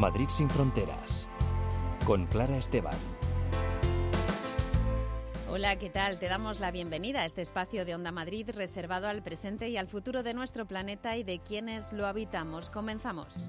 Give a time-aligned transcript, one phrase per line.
[0.00, 1.28] Madrid sin fronteras.
[2.06, 2.96] Con Clara Esteban.
[5.50, 6.18] Hola, ¿qué tal?
[6.18, 9.88] Te damos la bienvenida a este espacio de Onda Madrid reservado al presente y al
[9.88, 12.70] futuro de nuestro planeta y de quienes lo habitamos.
[12.70, 13.46] Comenzamos.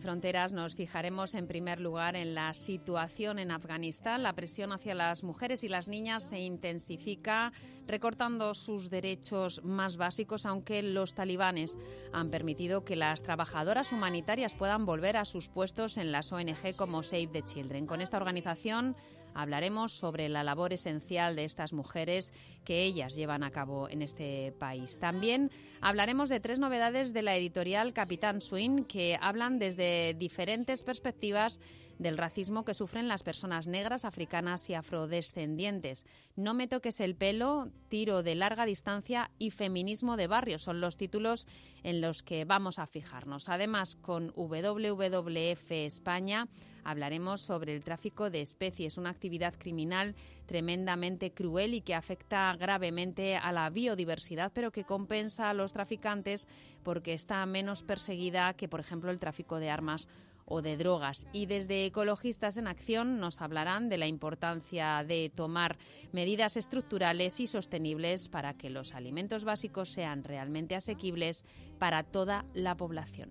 [0.00, 4.22] Fronteras nos fijaremos en primer lugar en la situación en Afganistán.
[4.22, 7.52] La presión hacia las mujeres y las niñas se intensifica
[7.86, 11.76] recortando sus derechos más básicos, aunque los talibanes
[12.12, 17.02] han permitido que las trabajadoras humanitarias puedan volver a sus puestos en las ONG como
[17.02, 17.86] Save the Children.
[17.86, 18.96] Con esta organización
[19.34, 22.32] Hablaremos sobre la labor esencial de estas mujeres
[22.64, 24.98] que ellas llevan a cabo en este país.
[24.98, 25.50] También
[25.80, 31.60] hablaremos de tres novedades de la editorial Capitán Swing que hablan desde diferentes perspectivas
[32.00, 36.06] del racismo que sufren las personas negras, africanas y afrodescendientes.
[36.34, 40.96] No me toques el pelo, tiro de larga distancia y feminismo de barrio son los
[40.96, 41.46] títulos
[41.82, 43.50] en los que vamos a fijarnos.
[43.50, 46.48] Además, con WWF España
[46.84, 50.14] hablaremos sobre el tráfico de especies, una actividad criminal
[50.46, 56.48] tremendamente cruel y que afecta gravemente a la biodiversidad, pero que compensa a los traficantes
[56.82, 60.08] porque está menos perseguida que, por ejemplo, el tráfico de armas
[60.50, 61.26] o de drogas.
[61.32, 65.78] Y desde Ecologistas en Acción nos hablarán de la importancia de tomar
[66.12, 71.46] medidas estructurales y sostenibles para que los alimentos básicos sean realmente asequibles
[71.78, 73.30] para toda la población.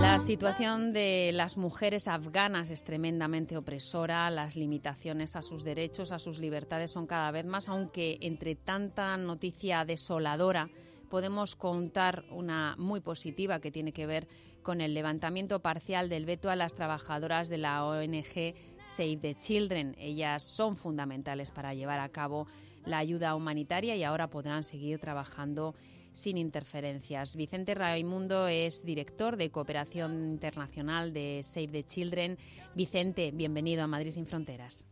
[0.00, 6.18] La situación de las mujeres afganas es tremendamente opresora, las limitaciones a sus derechos, a
[6.18, 10.68] sus libertades son cada vez más, aunque entre tanta noticia desoladora
[11.08, 14.28] podemos contar una muy positiva que tiene que ver
[14.62, 18.54] con el levantamiento parcial del veto a las trabajadoras de la ONG
[18.84, 19.96] Save the Children.
[19.98, 22.46] Ellas son fundamentales para llevar a cabo
[22.84, 25.74] la ayuda humanitaria y ahora podrán seguir trabajando
[26.18, 27.36] sin interferencias.
[27.36, 32.36] Vicente Raimundo es director de cooperación internacional de Save the Children.
[32.74, 34.86] Vicente, bienvenido a Madrid sin Fronteras.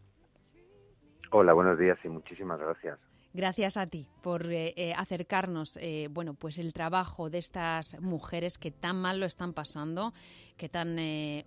[1.32, 2.98] Hola, buenos días y muchísimas gracias.
[3.36, 8.56] Gracias a ti por eh, eh, acercarnos, eh, bueno, pues el trabajo de estas mujeres
[8.56, 10.14] que tan mal lo están pasando,
[10.56, 10.96] que tan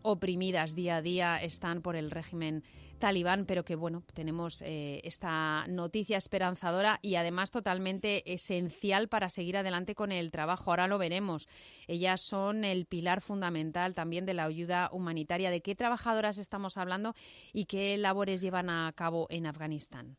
[0.03, 2.61] oprimidas día a día están por el régimen
[2.99, 9.95] talibán, pero que bueno, tenemos esta noticia esperanzadora y además totalmente esencial para seguir adelante
[9.95, 10.71] con el trabajo.
[10.71, 11.47] Ahora lo veremos.
[11.87, 15.51] Ellas son el pilar fundamental también de la ayuda humanitaria.
[15.51, 17.13] ¿De qué trabajadoras estamos hablando
[17.53, 20.17] y qué labores llevan a cabo en Afganistán?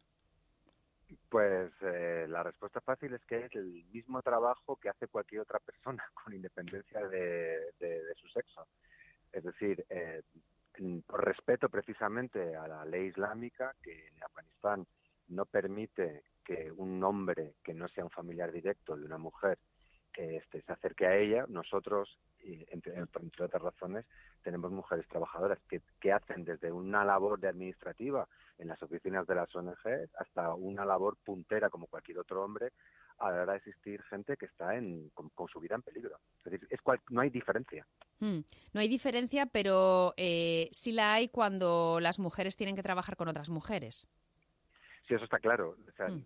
[1.29, 5.59] Pues eh, la respuesta fácil es que es el mismo trabajo que hace cualquier otra
[5.59, 7.73] persona, con independencia de,
[8.21, 8.67] su sexo.
[9.33, 10.23] Es decir, eh,
[11.07, 14.87] por respeto precisamente a la ley islámica, que en Afganistán
[15.29, 19.59] no permite que un hombre que no sea un familiar directo de una mujer
[20.15, 24.07] este, se acerque a ella, nosotros, entre, entre otras razones,
[24.43, 28.27] tenemos mujeres trabajadoras que, que hacen desde una labor de administrativa
[28.59, 29.77] en las oficinas de las ONG
[30.19, 32.73] hasta una labor puntera como cualquier otro hombre
[33.19, 36.19] a la hora de existir gente que está en, con, su vida en peligro.
[36.39, 37.87] Es decir, es no hay diferencia.
[38.19, 38.41] Hmm.
[38.73, 43.29] No hay diferencia, pero eh, sí la hay cuando las mujeres tienen que trabajar con
[43.29, 44.09] otras mujeres.
[45.07, 45.77] Sí, eso está claro.
[45.99, 46.23] Hmm.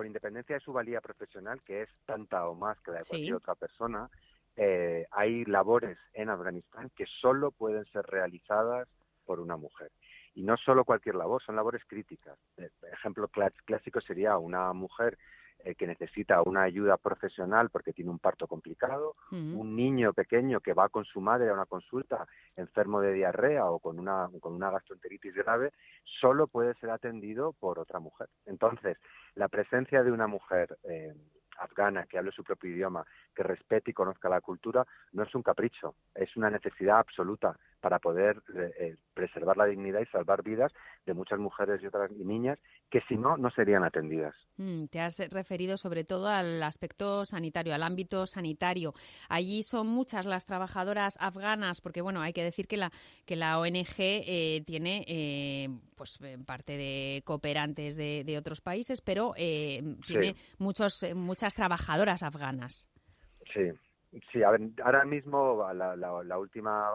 [0.00, 3.34] Con independencia de su valía profesional, que es tanta o más que la de cualquier
[3.34, 4.08] otra persona,
[4.56, 8.88] eh, hay labores en Afganistán que solo pueden ser realizadas
[9.26, 9.92] por una mujer.
[10.34, 12.38] Y no solo cualquier labor, son labores críticas.
[12.56, 15.18] Eh, ejemplo clásico sería una mujer
[15.64, 20.72] eh, que necesita una ayuda profesional porque tiene un parto complicado, un niño pequeño que
[20.72, 22.26] va con su madre a una consulta
[22.56, 25.72] enfermo de diarrea o con una, con una gastroenteritis grave,
[26.04, 28.28] solo puede ser atendido por otra mujer.
[28.46, 28.96] Entonces,
[29.34, 31.14] la presencia de una mujer eh,
[31.58, 33.04] afgana que hable su propio idioma,
[33.34, 37.98] que respete y conozca la cultura, no es un capricho, es una necesidad absoluta para
[37.98, 40.72] poder eh, eh, preservar la dignidad y salvar vidas
[41.06, 42.58] de muchas mujeres y otras niñas
[42.90, 44.34] que si no, no serían atendidas.
[44.56, 48.92] Mm, te has referido sobre todo al aspecto sanitario, al ámbito sanitario.
[49.28, 52.90] Allí son muchas las trabajadoras afganas, porque bueno, hay que decir que la,
[53.24, 61.04] que la ONG eh, tiene pues parte de cooperantes de, otros países, pero tiene muchos,
[61.14, 62.88] muchas trabajadoras afganas.
[63.52, 63.70] Sí,
[64.32, 66.90] sí, ahora mismo la, la última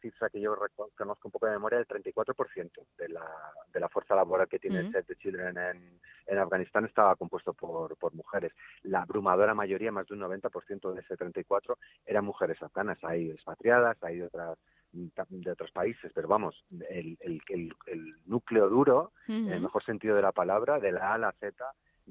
[0.00, 0.56] cifra que yo
[0.96, 3.26] conozco un poco de memoria, el 34% de la,
[3.72, 7.52] de la fuerza laboral que tiene el Save the Children en, en Afganistán estaba compuesto
[7.52, 8.52] por, por mujeres.
[8.82, 11.76] La abrumadora mayoría, más de un 90% de ese 34%,
[12.06, 12.98] eran mujeres afganas.
[13.02, 14.58] Hay expatriadas, hay otras
[14.92, 17.40] de otros países, pero vamos, el, el,
[17.86, 21.32] el, núcleo duro, en el mejor sentido de la palabra, de la A a la
[21.32, 21.54] Z,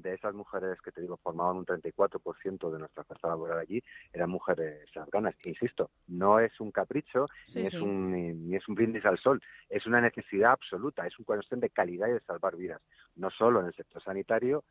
[0.00, 3.82] de esas mujeres que te digo formaban un 34% de nuestra fuerza laboral allí,
[4.12, 5.34] eran mujeres afganas.
[5.44, 9.86] insisto, no es un capricho, ni, Es un, ni, es un brindis al sol, es
[9.86, 12.80] una necesidad absoluta, es una cuestión de calidad y de salvar vidas,
[13.16, 14.64] no solo en el sector sanitario,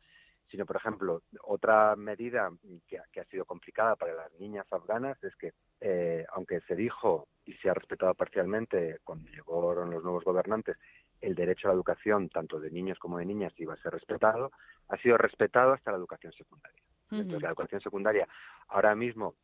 [0.50, 2.50] sino, por ejemplo, otra medida
[2.88, 7.52] que, ha sido complicada para las niñas afganas es que, eh, aunque se dijo y
[7.54, 10.76] se ha respetado parcialmente cuando llegaron los nuevos gobernantes,
[11.20, 14.52] el derecho a la educación, tanto de niños como de niñas, iba a ser respetado,
[14.88, 16.82] ha sido respetado hasta la educación secundaria.
[17.10, 18.28] Entonces, la educación secundaria
[18.68, 19.34] ahora mismo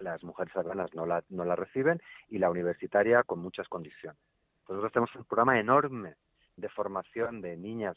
[0.00, 4.20] las mujeres afganas no la, no la reciben y la universitaria con muchas condiciones.
[4.68, 6.16] Nosotros tenemos un programa enorme
[6.56, 7.96] de formación de niñas,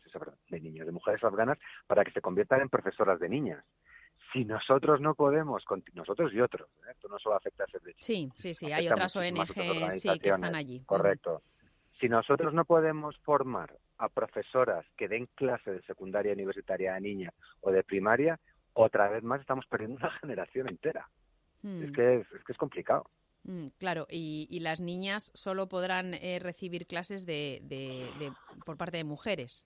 [0.49, 3.63] de niños, de mujeres afganas, para que se conviertan en profesoras de niñas.
[4.33, 5.63] Si nosotros no podemos,
[5.93, 6.91] nosotros y otros, ¿eh?
[6.91, 8.05] esto no solo afecta a Servicio.
[8.05, 9.47] Sí, sí, sí, hay otras ONG
[9.91, 10.83] sí, que están allí.
[10.85, 11.43] Correcto.
[11.99, 17.33] Si nosotros no podemos formar a profesoras que den clase de secundaria universitaria a niñas
[17.61, 18.39] o de primaria,
[18.73, 21.09] otra vez más estamos perdiendo una generación entera.
[21.63, 21.93] Es, hmm.
[21.93, 23.09] que es, que es complicado.
[23.43, 28.31] Mm, claro, y, las niñas solo podrán eh, recibir clases de, de,
[28.65, 29.65] por parte de mujeres.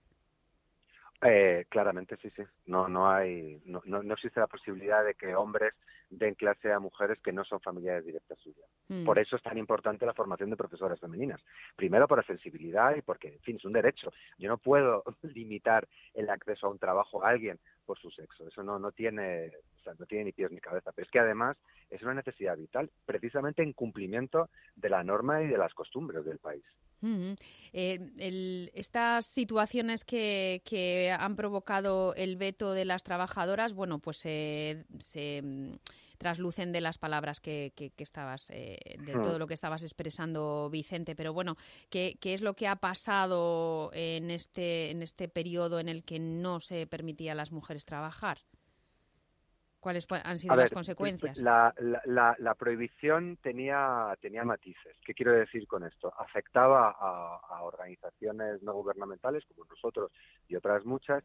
[1.24, 2.42] Eh, claramente sí, sí.
[2.66, 5.74] No, no hay, no, no, existe la posibilidad de que hombres
[6.10, 8.68] den clase a mujeres que no son familiares directas suyas.
[8.88, 9.06] Mm.
[9.06, 11.40] Por eso es tan importante la formación de profesoras femeninas.
[11.76, 14.12] Primero por la sensibilidad y porque, en fin, es un derecho.
[14.40, 18.48] Yo no puedo limitar el acceso a un trabajo a alguien por su sexo.
[18.48, 19.52] Eso no, no tiene,
[20.00, 20.92] no tiene ni pies ni cabeza.
[20.92, 21.56] Pero es que además
[21.92, 26.40] es una necesidad vital, precisamente en cumplimiento de la norma y de las costumbres del
[26.40, 26.64] país.
[27.74, 34.86] Eh, estas situaciones que, que, han provocado el veto de las trabajadoras, bueno, pues se
[35.44, 35.74] mm,
[36.22, 41.16] traslucen de las palabras que, que, estabas, eh, de todo lo que estabas expresando, Vicente.
[41.16, 41.58] Pero bueno,
[41.90, 46.20] ¿qué, ¿qué, es lo que ha pasado en este, en este periodo en el que
[46.20, 48.38] no se permitía a las mujeres trabajar?
[49.82, 51.40] ¿Cuáles han sido las consecuencias?
[51.40, 51.74] La,
[52.06, 54.96] la, la, prohibición tenía, tenía matices.
[55.04, 56.14] ¿Qué quiero decir con esto?
[56.20, 60.12] Afectaba a, organizaciones no gubernamentales como nosotros
[60.48, 61.24] y otras muchas,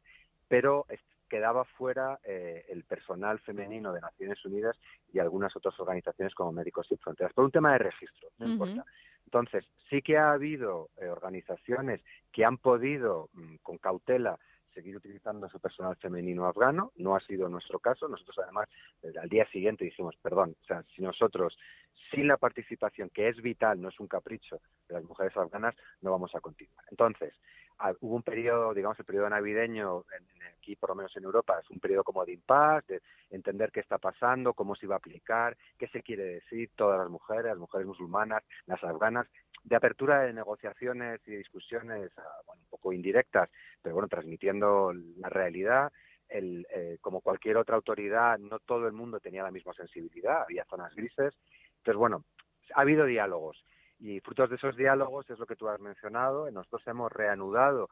[0.48, 0.86] pero
[1.28, 4.78] quedaba fuera eh, el personal femenino de Naciones Unidas
[5.12, 8.86] y algunas otras organizaciones como Médicos Sin Fronteras, por un tema de registro, no importa.
[9.26, 12.00] Entonces, sí que ha habido eh, organizaciones
[12.32, 14.38] que han podido, mm, con cautela,
[14.76, 16.92] seguir utilizando su personal femenino afgano.
[16.96, 18.08] No ha sido nuestro caso.
[18.08, 18.68] Nosotros, además,
[19.20, 21.58] al día siguiente dijimos, perdón, o sea, si nosotros,
[22.10, 26.10] sin la participación, que es vital, no es un capricho de las mujeres afganas, no
[26.10, 26.84] vamos a continuar.
[26.90, 27.34] Entonces,
[27.78, 30.04] ah, hubo un periodo, digamos, el periodo navideño,
[30.56, 33.00] aquí por lo menos en Europa, es un periodo como de impasse,
[33.30, 36.98] de entender qué está pasando, cómo se iba a aplicar, qué se quiere decir, todas
[36.98, 39.26] las mujeres, las mujeres musulmanas, las afganas,
[39.66, 42.22] de apertura de negociaciones y discusiones ah,
[42.54, 43.50] un poco indirectas,
[43.82, 45.92] pero bueno, transmitiendo la realidad.
[46.28, 50.64] El, eh, como cualquier otra autoridad, no todo el mundo tenía la misma sensibilidad, había
[50.64, 51.32] zonas grises.
[51.86, 52.24] Entonces, bueno,
[52.74, 53.64] ha habido diálogos
[54.00, 56.50] y frutos de esos diálogos es lo que tú has mencionado.
[56.50, 57.90] Nosotros hemos reanudado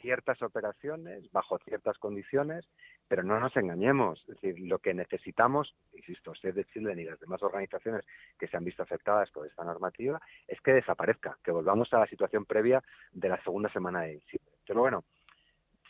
[0.00, 2.66] ciertas operaciones bajo ciertas condiciones,
[3.06, 4.18] pero no nos engañemos.
[4.20, 8.06] Es decir, lo que necesitamos, insisto, Save the Children y las demás organizaciones
[8.38, 12.06] que se han visto afectadas por esta normativa, es que desaparezca, que volvamos a la
[12.06, 12.82] situación previa
[13.12, 14.54] de la segunda semana de diciembre.
[14.66, 15.04] Pero bueno,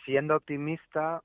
[0.05, 1.23] siendo optimista,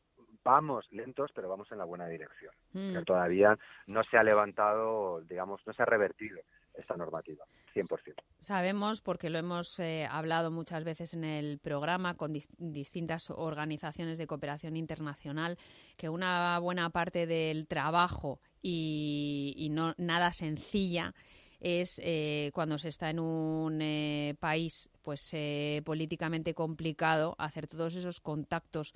[0.50, 2.54] vamos lentos, pero vamos en la buena dirección.
[2.74, 3.04] Mm.
[3.04, 6.40] todavía no se ha levantado, digamos, no se ha revertido
[6.74, 8.16] esta normativa, 100%.
[8.40, 14.28] Sabemos, porque lo hemos eh, hablado muchas veces en el programa con distintas organizaciones de
[14.28, 15.58] cooperación internacional,
[15.98, 21.14] que una buena parte del trabajo y, no nada sencilla
[21.60, 25.36] es eh, cuando se está en un eh, país pues
[25.84, 28.94] políticamente complicado hacer todos esos contactos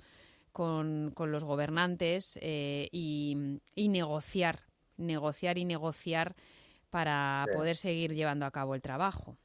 [0.54, 4.60] con, con los gobernantes y, y negociar
[4.96, 6.34] negociar y negociar
[6.90, 9.36] para poder seguir llevando a cabo el trabajo.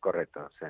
[0.00, 0.66] Correcto, sí.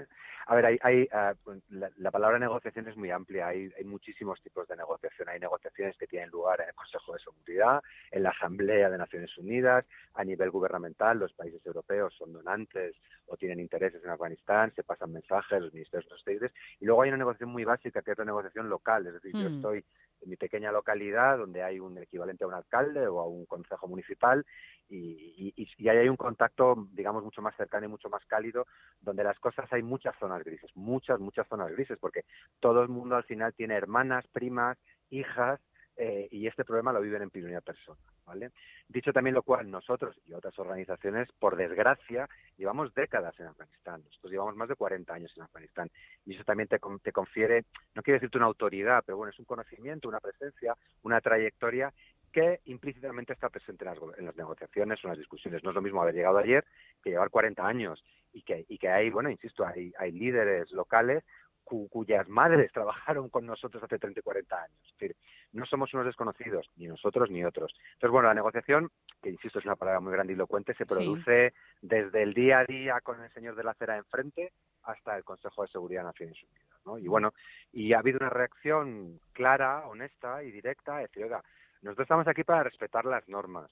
[0.48, 3.48] A ver, hay, hay ah, pues, la, palabra negociación es muy amplia.
[3.48, 5.28] Hay, hay, muchísimos tipos de negociación.
[5.28, 9.36] Hay negociaciones que tienen lugar en el Consejo de Seguridad, en la Asamblea de Naciones
[9.38, 9.84] Unidas,
[10.14, 11.18] a nivel gubernamental.
[11.18, 12.94] Los países europeos son donantes
[13.26, 16.52] o tienen intereses en Afganistán, se pasan mensajes, los ministerios de los países.
[16.78, 19.04] Y luego hay una negociación muy básica que es la negociación local.
[19.08, 19.56] Es decir, yo hmm.
[19.56, 19.84] estoy
[20.20, 23.86] en mi pequeña localidad, donde hay un equivalente a un alcalde o a un consejo
[23.88, 24.44] municipal,
[24.88, 28.66] y, y, ahí hay un contacto, digamos, mucho más cercano y mucho más cálido,
[29.00, 32.24] donde las cosas hay muchas zonas grises, muchas, muchas zonas grises, porque
[32.60, 34.78] todo el mundo al final tiene hermanas, primas,
[35.10, 35.60] hijas,
[35.96, 37.98] eh, y este problema lo viven en primera persona.
[38.26, 38.50] ¿Vale?
[38.88, 44.02] Dicho también lo cual, nosotros y otras organizaciones, por desgracia, llevamos décadas en Afganistán.
[44.04, 45.90] Nosotros llevamos más de 40 años en Afganistán.
[46.24, 47.64] Y eso también te, te confiere,
[47.94, 51.92] no quiero decirte una autoridad, pero bueno, es un conocimiento, una presencia, una trayectoria
[52.36, 53.86] que implícitamente está presente
[54.18, 55.64] en las, negociaciones o en las discusiones.
[55.64, 56.66] No es lo mismo haber llegado ayer
[57.02, 58.04] que llevar 40 años
[58.34, 61.24] y que, hay, bueno, insisto, hay, hay líderes locales
[61.64, 64.78] cuyas madres trabajaron con nosotros hace 30 y 40 años.
[64.84, 65.16] Es decir,
[65.56, 67.74] no somos unos desconocidos, ni nosotros ni otros.
[67.94, 68.90] Entonces, bueno, la negociación,
[69.22, 73.22] que insisto es una palabra muy grandilocuente, se produce desde el día a día con
[73.22, 74.52] el señor de la acera enfrente
[74.84, 76.80] hasta el Consejo de Seguridad de Naciones Unidas.
[76.84, 76.98] ¿no?
[76.98, 77.32] Y bueno,
[77.72, 81.42] y ha habido una reacción clara, honesta y directa, es decir, oiga,
[81.82, 83.70] nosotros estamos aquí para respetar las normas.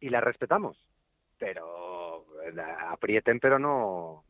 [0.00, 0.76] Y las respetamos,
[1.38, 2.03] pero
[2.44, 4.24] eh, aprieten, pero no,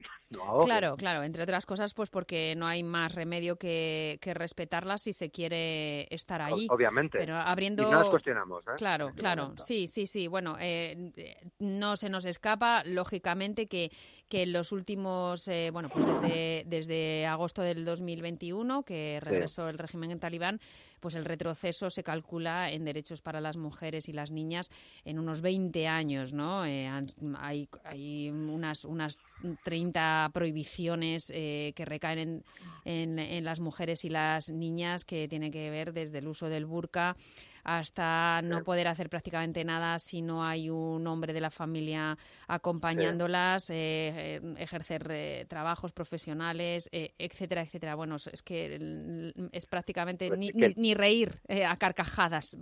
[0.65, 5.31] Claro, claro, entre otras cosas, pues porque no hay más remedio que, respetarlas si se
[5.31, 6.67] quiere estar allí.
[6.71, 7.19] Obviamente.
[7.19, 7.83] Pero abriendo.
[7.83, 8.73] Y no las cuestionamos, ¿eh?
[8.77, 9.55] Claro, claro.
[9.59, 10.27] Sí, sí, sí.
[10.27, 13.91] Bueno, eh, no se nos escapa, lógicamente, que,
[14.29, 15.47] que en los últimos.
[15.49, 20.61] Eh, bueno, pues desde, desde agosto del 2021, que regresó el régimen en talibán,
[21.01, 24.71] pues el retroceso se calcula en derechos para las mujeres y las niñas
[25.05, 26.63] en unos 20 años, ¿no?
[26.63, 29.19] hay, hay unas, unas
[29.65, 32.45] 30 prohibiciones eh, que recaen
[32.85, 36.67] en, en, las mujeres y las niñas, que tiene que ver desde el uso del
[36.67, 37.17] burka
[37.65, 42.17] hasta no poder hacer prácticamente nada si no hay un hombre de la familia
[42.47, 47.95] acompañándolas, eh, ejercer eh, trabajos profesionales, etcétera, etcétera.
[47.95, 51.33] Bueno, es que es prácticamente pues ni, ni, reír
[51.67, 52.57] a carcajadas.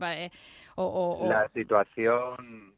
[0.76, 2.76] O, La situación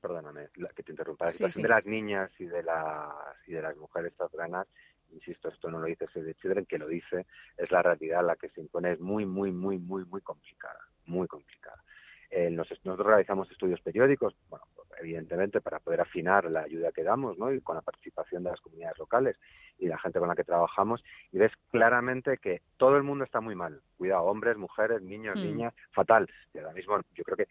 [0.00, 3.12] perdóname que te interrumpa, la situación de las niñas y de las,
[3.46, 4.66] y de las mujeres afganas,
[5.12, 7.26] insisto, esto no lo dice de Children, que lo dice,
[7.56, 11.26] es la realidad la que se impone, es muy, muy, muy, muy, muy complicada, muy
[11.26, 11.82] complicada.
[12.30, 14.64] Eh, nosotros realizamos estudios periódicos, bueno,
[15.00, 17.52] evidentemente para poder afinar la ayuda que damos, ¿no?
[17.52, 19.36] Y con la participación de las comunidades locales
[19.78, 21.02] y la gente con la que trabajamos,
[21.32, 23.80] y ves claramente que todo el mundo está muy mal.
[23.96, 25.42] Cuidado, hombres, mujeres, niños, hmm.
[25.42, 26.28] niñas, fatal.
[26.54, 27.48] Y ahora mismo yo creo que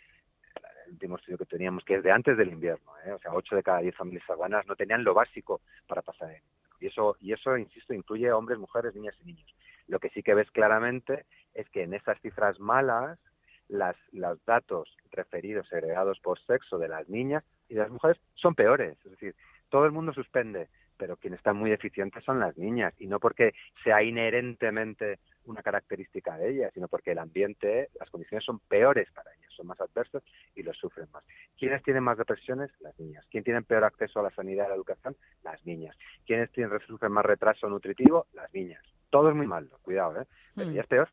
[0.92, 3.12] último estudio que teníamos, que es de antes del invierno, ¿eh?
[3.12, 6.42] o sea, 8 de cada 10 familias afganas no tenían lo básico para pasar el
[6.80, 9.56] Y eso, y eso, insisto, incluye hombres, mujeres, niñas y niños.
[9.88, 13.20] Lo que sí que ves claramente es que en esas cifras malas,
[13.68, 18.56] las, los datos referidos, segregados por sexo de las niñas y de las mujeres son
[18.56, 18.98] peores.
[19.06, 19.36] Es decir,
[19.70, 20.70] todo el mundo suspende,
[21.00, 23.54] pero quienes están muy deficientes son las niñas, y no porque
[23.84, 29.34] sea inherentemente una característica de ellas, sino porque el ambiente, las condiciones son peores para
[29.34, 30.22] ellas, son más adversas
[30.56, 31.24] y los sufren más.
[31.58, 32.70] ¿Quiénes tienen más depresiones?
[32.82, 33.26] Las niñas.
[33.32, 35.16] ¿Quién tienen peor acceso a la sanidad y a la educación?
[35.42, 35.98] Las niñas.
[36.28, 38.28] ¿Quiénes tienen, sufren más retraso nutritivo?
[38.34, 38.84] Las niñas.
[39.10, 40.26] Todo es muy malo, cuidado, ¿eh?
[40.54, 40.74] Pero mm.
[40.74, 41.10] ya es peor.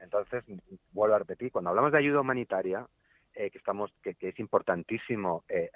[0.00, 0.44] Entonces,
[0.92, 2.86] vuelvo a repetir, cuando hablamos de ayuda humanitaria,
[3.34, 5.70] eh, que, estamos, que, es importantísimo eh,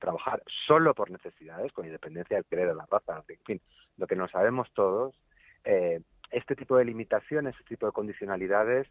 [0.00, 3.60] trabajar solo por necesidades, con independencia del credo, la raza, en fin,
[3.96, 5.14] lo que no sabemos todos,
[5.64, 8.88] eh, este tipo de limitaciones, este tipo de condicionalidades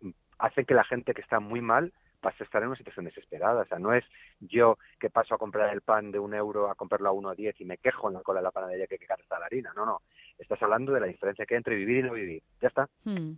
[0.00, 3.04] mm, hacen que la gente que está muy mal pase a estar en una situación
[3.04, 3.62] desesperada.
[3.62, 4.04] O sea, no es
[4.40, 7.34] yo que paso a comprar el pan de un euro a comprarlo a uno a
[7.34, 9.72] diez y me quejo en la cola de la panadería que, que está la harina.
[9.76, 10.02] No, no.
[10.36, 12.42] Estás hablando de la diferencia que hay entre vivir y no vivir.
[12.60, 12.88] Ya está.
[13.04, 13.34] Hmm.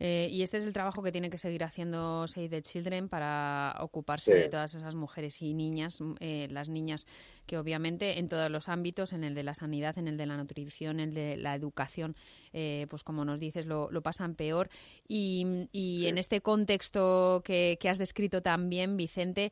[0.00, 3.74] Eh, y este es el trabajo que tiene que seguir haciendo Save the Children para
[3.80, 7.06] ocuparse de todas esas mujeres y niñas, mm, eh, las niñas
[7.46, 10.36] que obviamente en todos los ámbitos, en el de la sanidad, en el de la
[10.36, 12.14] nutrición, en el de la educación,
[12.52, 14.70] eh, pues como nos dices, lo, pasan peor.
[15.08, 15.66] Y,
[16.06, 19.50] en este contexto que, que, has descrito también, Vicente,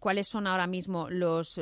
[0.00, 1.60] ¿cuáles son ahora mismo los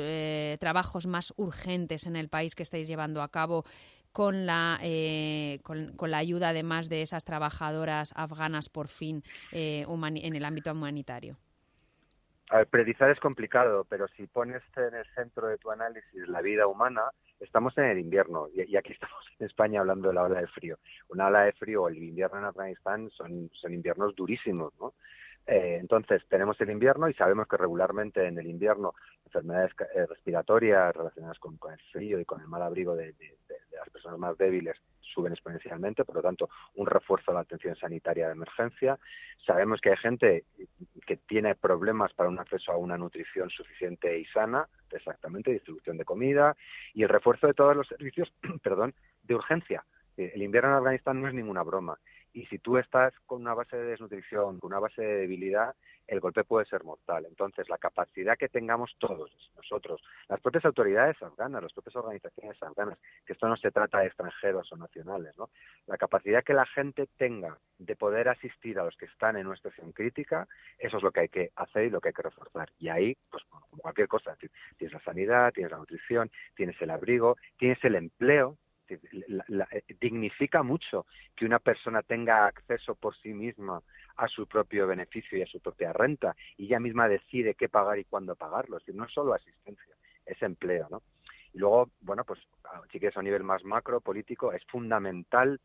[0.59, 3.65] trabajos más urgentes en el país que estáis llevando a cabo?
[4.11, 10.35] Con la, eh, con, la ayuda además de esas trabajadoras afganas por fin eh, en
[10.35, 11.37] el ámbito humanitario?
[12.49, 17.01] A es complicado, pero si pones en el centro de tu análisis la vida humana,
[17.41, 20.77] estamos en el invierno y, aquí estamos en España hablando de la ola de frío.
[21.09, 24.93] Una ola de frío o el invierno en Afganistán son, son inviernos durísimos, ¿no?
[25.47, 28.93] Eh, entonces, tenemos el invierno y sabemos que regularmente en el invierno
[29.25, 29.71] enfermedades
[30.09, 33.15] respiratorias relacionadas con, el frío y con el mal abrigo de,
[33.71, 38.27] las personas más débiles suben exponencialmente, por lo tanto, un refuerzo de la atención sanitaria
[38.27, 38.99] de emergencia.
[39.45, 40.43] Sabemos que hay gente
[41.05, 46.03] que tiene problemas para un acceso a una nutrición suficiente y sana, exactamente, distribución de
[46.03, 46.57] comida
[46.93, 49.85] y el refuerzo de todos los servicios, perdón, de urgencia.
[50.17, 51.97] El invierno en Afganistán no es ninguna broma
[52.37, 55.73] y si tú estás con una base de desnutrición, con una base de debilidad,
[56.05, 57.25] el golpe puede ser mortal.
[57.25, 62.99] Entonces, la capacidad que tengamos todos nosotros, las propias autoridades afganas, las propias organizaciones afganas,
[63.25, 65.49] que esto no se trata de extranjeros o nacionales, ¿no?
[65.87, 69.55] La capacidad que la gente tenga de poder asistir a los que están en una
[69.55, 72.69] situación crítica, eso es lo que hay que hacer y lo que hay que reforzar.
[72.77, 74.37] Y ahí, pues como cualquier cosa,
[74.77, 78.59] tienes la sanidad, tienes la nutrición, tienes el abrigo, tienes el empleo,
[78.95, 83.81] eh, dignifica mucho que una persona tenga acceso por sí misma
[84.15, 87.99] a su propio beneficio y a su propia renta y ella misma decide qué pagar
[87.99, 88.77] y cuándo pagarlo.
[88.77, 91.01] Es decir, no es solo asistencia, es empleo, ¿no?
[91.53, 92.39] Y luego, bueno, pues
[92.91, 95.59] si quieres a nivel más macro, político, es fundamental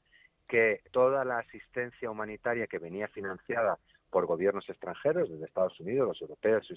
[0.49, 3.79] que toda la asistencia humanitaria que venía financiada
[4.11, 6.69] por gobiernos extranjeros, desde Estados Unidos, los europeos,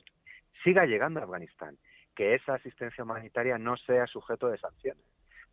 [0.64, 1.78] siga llegando a Afganistán,
[2.16, 5.04] que esa asistencia humanitaria no sea sujeto de sanciones.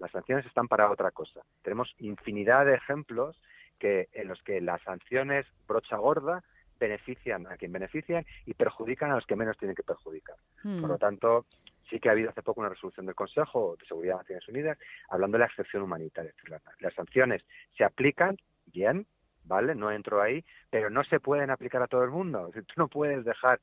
[0.02, 1.42] Las sanciones están para otra cosa.
[1.62, 3.40] Tenemos infinidad de ejemplos
[3.78, 6.42] que, en los que las sanciones brocha gorda
[6.80, 10.34] benefician a quien benefician y perjudican a los que menos tienen que perjudicar.
[10.60, 10.98] Por lo hmm.
[10.98, 11.46] tanto,
[11.88, 14.78] sí que ha habido hace poco una resolución del Consejo de Seguridad de Naciones Unidas
[15.08, 16.34] hablando de la excepción humanitaria.
[16.80, 17.44] Las, sanciones
[17.76, 19.06] se aplican bien,
[19.44, 19.76] ¿vale?
[19.76, 22.50] No entro ahí, pero no se pueden aplicar a todo el mundo.
[22.52, 23.60] tú no puedes dejar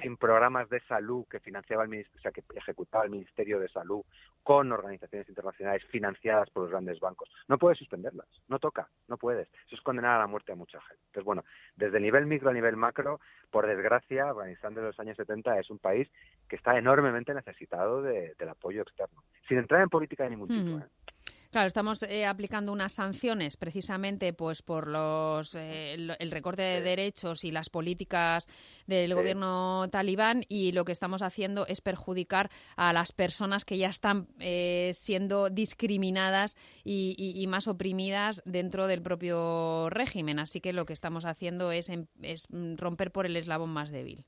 [0.00, 4.02] sin programas de salud que financiaba el o sea, que ejecutaba el Ministerio de Salud
[4.42, 7.28] con organizaciones internacionales financiadas por los grandes bancos.
[7.48, 9.48] No puedes suspenderlas, no toca, no puedes.
[9.66, 11.02] Eso es condenar a la muerte a mucha gente.
[11.06, 15.58] Entonces, bueno, desde nivel micro a nivel macro, por desgracia, Afganistán de los años 70
[15.58, 16.08] es un país
[16.48, 20.78] que está enormemente necesitado del apoyo externo, sin entrar en política de ningún tipo.
[20.78, 20.88] ¿eh?
[21.56, 27.44] Claro, estamos eh, aplicando unas sanciones precisamente pues por los eh, el, recorte de derechos
[27.44, 28.46] y las políticas
[28.86, 33.88] del gobierno talibán y lo que estamos haciendo es perjudicar a las personas que ya
[33.88, 40.38] están eh, siendo discriminadas y, más oprimidas dentro del propio régimen.
[40.38, 44.26] Así que lo que estamos haciendo es, em, es romper por el eslabón más débil.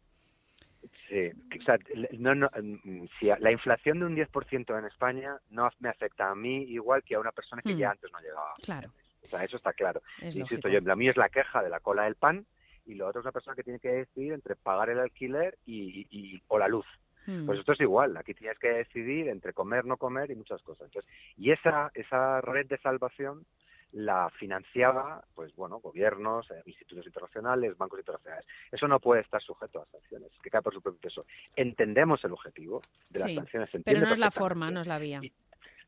[1.19, 1.79] Sí, o sea,
[2.19, 6.35] no, no, mm, si la inflación de un 10% en España no me afecta a
[6.35, 7.93] mí igual que a una persona que ya hmm.
[7.93, 8.55] antes no llegaba.
[8.63, 8.91] Claro.
[9.23, 10.01] O sea, eso está claro.
[10.23, 12.47] Insisto, yo, la mía es la queja de la cola del pan
[12.87, 16.07] y lo otro es una persona que tiene que decidir entre pagar el alquiler y,
[16.11, 16.87] y, o la luz.
[17.27, 17.45] Hmm.
[17.45, 20.87] Pues esto es igual, aquí tienes que decidir entre comer, no comer y muchas cosas.
[20.87, 23.45] Entonces, y esa, esa red de salvación
[23.93, 28.47] la financiaba, pues bueno, gobiernos, eh, institutos internacionales, bancos internacionales.
[28.71, 31.25] Eso no puede estar sujeto a sanciones, que cae por su propio peso.
[31.57, 33.71] Entendemos el objetivo de las sanciones.
[33.85, 35.21] Pero no es la forma, no es la vía.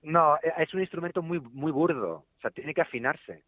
[0.03, 3.45] no, eh, es un instrumento muy, muy burdo, o sea, tiene que afinarse.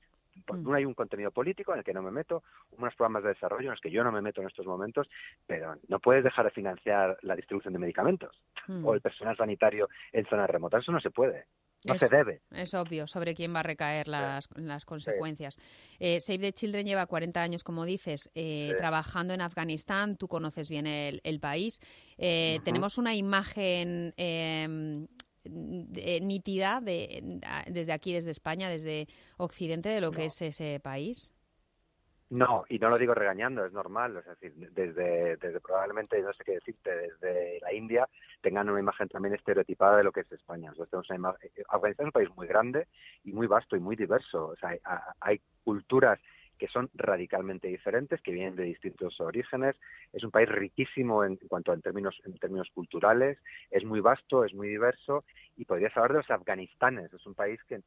[0.51, 0.63] Mm.
[0.63, 3.65] No hay un contenido político en el que no me meto, unos programas de desarrollo
[3.65, 5.09] en los que yo no me meto en estos momentos,
[5.47, 8.85] pero no puedes dejar de financiar la distribución de medicamentos mm.
[8.85, 10.83] o el personal sanitario en zonas remotas.
[10.83, 11.47] Eso no se puede.
[11.85, 12.43] No se debe.
[12.51, 15.59] Es obvio sobre quién va a recaer las, las consecuencias.
[15.99, 20.17] Eh, Save the Children lleva 40 años, como dices, eh, trabajando en Afganistán.
[20.17, 21.81] Tú conoces bien el, país.
[22.19, 25.09] Eh, tenemos una imagen em,
[25.45, 31.33] nítida de, desde aquí, desde España, desde Occidente, de lo que es ese país.
[32.33, 34.17] No, y no lo digo regañando, es normal.
[34.17, 38.09] Es decir, desde, desde probablemente, no sé qué decirte, desde la India
[38.41, 40.73] tengan una imagen también estereotipada de lo que es España.
[40.73, 42.89] Eh, Afganistán es un país muy grande
[43.23, 44.47] y muy vasto y muy diverso.
[44.47, 44.75] O sea,
[45.21, 46.19] hay, culturas
[46.57, 49.77] que son radicalmente diferentes, que vienen de distintos orígenes.
[50.15, 53.37] Es un país riquísimo en, cuanto a en términos, en términos culturales,
[53.71, 55.27] es muy vasto, es muy diverso
[55.59, 57.13] y podrías hablar de los afganistanes.
[57.13, 57.83] Es un país que,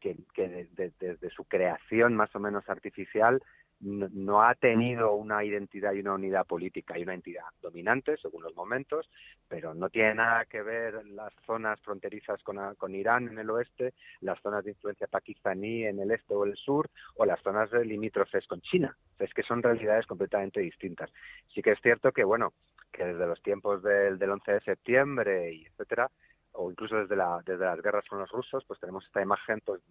[0.00, 3.42] que, desde su creación más o menos artificial
[3.80, 8.54] no, ha tenido una identidad y una unidad política y una entidad dominante según los
[8.54, 9.08] momentos,
[9.48, 13.92] pero no tiene nada que ver las zonas fronterizas con, con Irán en el oeste,
[14.20, 18.46] las zonas de influencia pakistaní en el este o el sur, o las zonas limítrofes
[18.46, 18.96] con China.
[19.18, 21.10] Es que son realidades completamente distintas.
[21.54, 22.52] Sí que es cierto que, bueno,
[22.92, 26.10] que desde los tiempos del, del 11 de septiembre y etcétera,
[26.52, 29.82] o incluso desde, la, desde las guerras con los rusos, pues tenemos esta imagen pues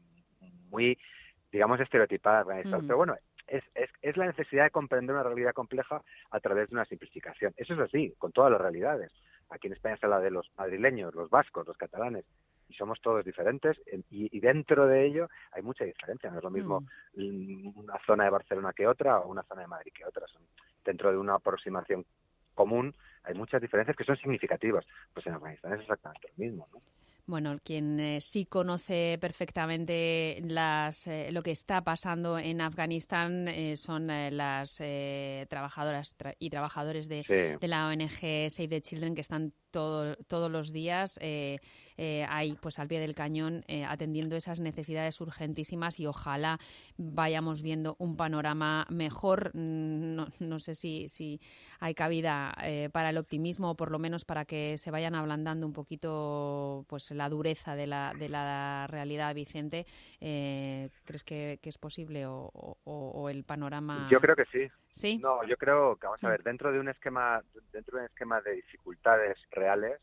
[0.72, 0.98] muy
[1.52, 2.44] digamos, estereotipada.
[2.44, 3.16] Pero bueno,
[3.48, 7.54] es, es, es, la necesidad de comprender una realidad compleja a través de una simplificación.
[7.58, 9.12] Eso es así, con todas las realidades.
[9.50, 12.26] Aquí en España se habla de los madrileños, los vascos, los catalanes,
[12.68, 13.80] y somos todos diferentes,
[14.10, 16.32] y, dentro de ello hay mucha diferencia.
[16.32, 16.82] No es lo mismo
[17.16, 17.78] mm.
[17.78, 20.26] una zona de Barcelona que otra, o una zona de Madrid que otra.
[20.28, 20.42] Son,
[20.84, 22.06] dentro de una aproximación
[22.54, 24.86] común hay muchas diferencias que son significativas.
[25.14, 26.68] Pues en Afganistán es exactamente lo mismo.
[26.72, 26.82] ¿no?
[27.28, 33.78] Bueno, quien eh, sí conoce perfectamente las, eh, lo que está pasando en Afganistán eh,
[33.78, 34.82] son las
[35.50, 41.20] trabajadoras y trabajadores de, de, la ONG Save the Children que están todos los días
[41.22, 41.58] eh,
[41.98, 42.26] eh,
[42.62, 46.58] pues al pie del cañón, eh, atendiendo esas necesidades urgentísimas y ojalá
[46.98, 49.52] vayamos viendo un panorama mejor.
[49.54, 51.42] Mm, no, sé si, si,
[51.80, 52.56] hay cabida
[52.92, 57.12] para el optimismo o por lo menos para que se vayan ablandando un poquito pues
[57.12, 59.86] la dureza de la, de la realidad, Vicente.
[60.20, 64.08] ¿Crees que, es posible o, el panorama?
[64.10, 64.72] Yo creo que sí.
[64.96, 65.18] ¿Sí?
[65.18, 68.40] No, yo creo que, vamos a ver, dentro de un esquema, dentro de un esquema
[68.40, 70.00] de dificultades reales,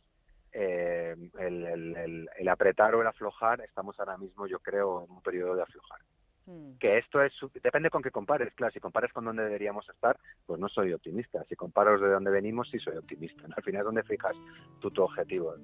[0.52, 5.54] eh, el, el, apretar o el aflojar, estamos ahora mismo, yo creo, en un periodo
[5.56, 6.00] de aflojar.
[6.44, 6.76] Hmm.
[6.78, 10.60] Que esto es, depende con qué compares, claro, si compares con dónde deberíamos estar, pues
[10.60, 11.42] no soy optimista.
[11.48, 13.44] Si comparas de dónde venimos, sí soy optimista.
[13.56, 14.36] Al final es donde fijas
[14.80, 15.54] tu, tu objetivo.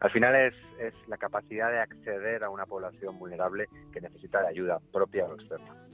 [0.00, 4.48] al final es, es la capacidad de acceder a una población vulnerable que necesita de
[4.48, 5.85] ayuda propia o externa.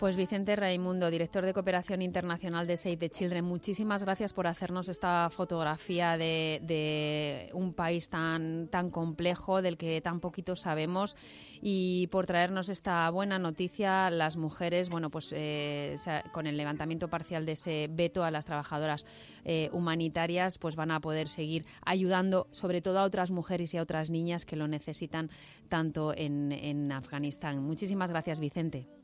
[0.00, 4.88] Pues Vicente Raimundo, director de Cooperación Internacional de Save the Children, muchísimas gracias por hacernos
[4.88, 11.18] esta fotografía de, un país tan, tan complejo, del que tan poquito sabemos,
[11.60, 14.08] y por traernos esta buena noticia.
[14.08, 15.96] Las mujeres, bueno, pues eh,
[16.32, 19.04] con el levantamiento parcial de ese veto a las trabajadoras
[19.44, 23.82] eh, humanitarias, pues van a poder seguir ayudando, sobre todo a otras mujeres y a
[23.82, 25.28] otras niñas que lo necesitan
[25.68, 27.62] tanto en, en Afganistán.
[27.62, 28.99] Muchísimas gracias, Vicente.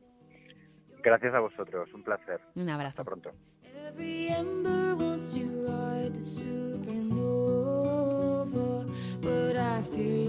[1.07, 2.41] Gracias a vosotros, un placer.
[2.57, 2.89] Un abrazo.
[2.89, 3.31] Hasta pronto.
[9.23, 10.27] But I fear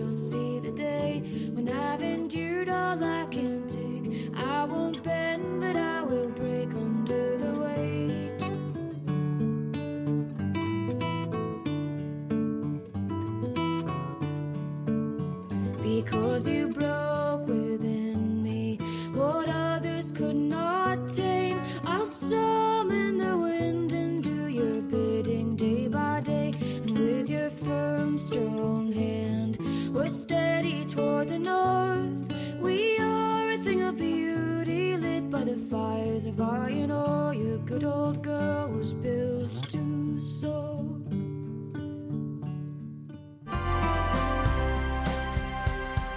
[35.69, 37.33] fires of iron ore.
[37.33, 40.85] Your good old girl was built to soar.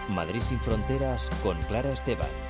[0.09, 2.50] Madrid sin fronteras con Clara Esteban.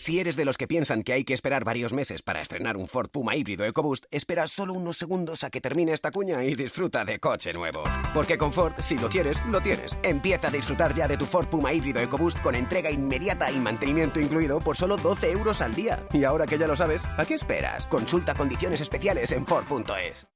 [0.00, 2.88] Si eres de los que piensan que hay que esperar varios meses para estrenar un
[2.88, 7.04] Ford Puma híbrido EcoBoost, espera solo unos segundos a que termine esta cuña y disfruta
[7.04, 7.84] de coche nuevo.
[8.14, 9.94] Porque con Ford, si lo quieres, lo tienes.
[10.02, 14.20] Empieza a disfrutar ya de tu Ford Puma híbrido EcoBoost con entrega inmediata y mantenimiento
[14.20, 16.02] incluido por solo 12 euros al día.
[16.14, 17.86] Y ahora que ya lo sabes, ¿a qué esperas?
[17.86, 20.26] Consulta condiciones especiales en Ford.es.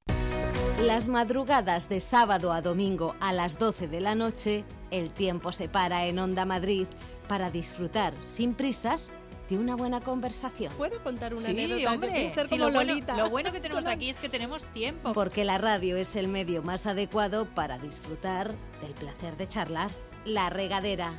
[0.83, 5.69] Las madrugadas de sábado a domingo a las 12 de la noche, el tiempo se
[5.69, 6.85] para en Onda Madrid
[7.27, 9.09] para disfrutar sin prisas
[9.49, 10.73] de una buena conversación.
[10.77, 11.93] ¿Puedo contar una sí, anécdota?
[11.93, 13.13] Hombre, ser como lo, Lolita.
[13.13, 15.13] Bueno, lo bueno que tenemos aquí es que tenemos tiempo.
[15.13, 19.91] Porque la radio es el medio más adecuado para disfrutar del placer de charlar.
[20.25, 21.13] La regadera,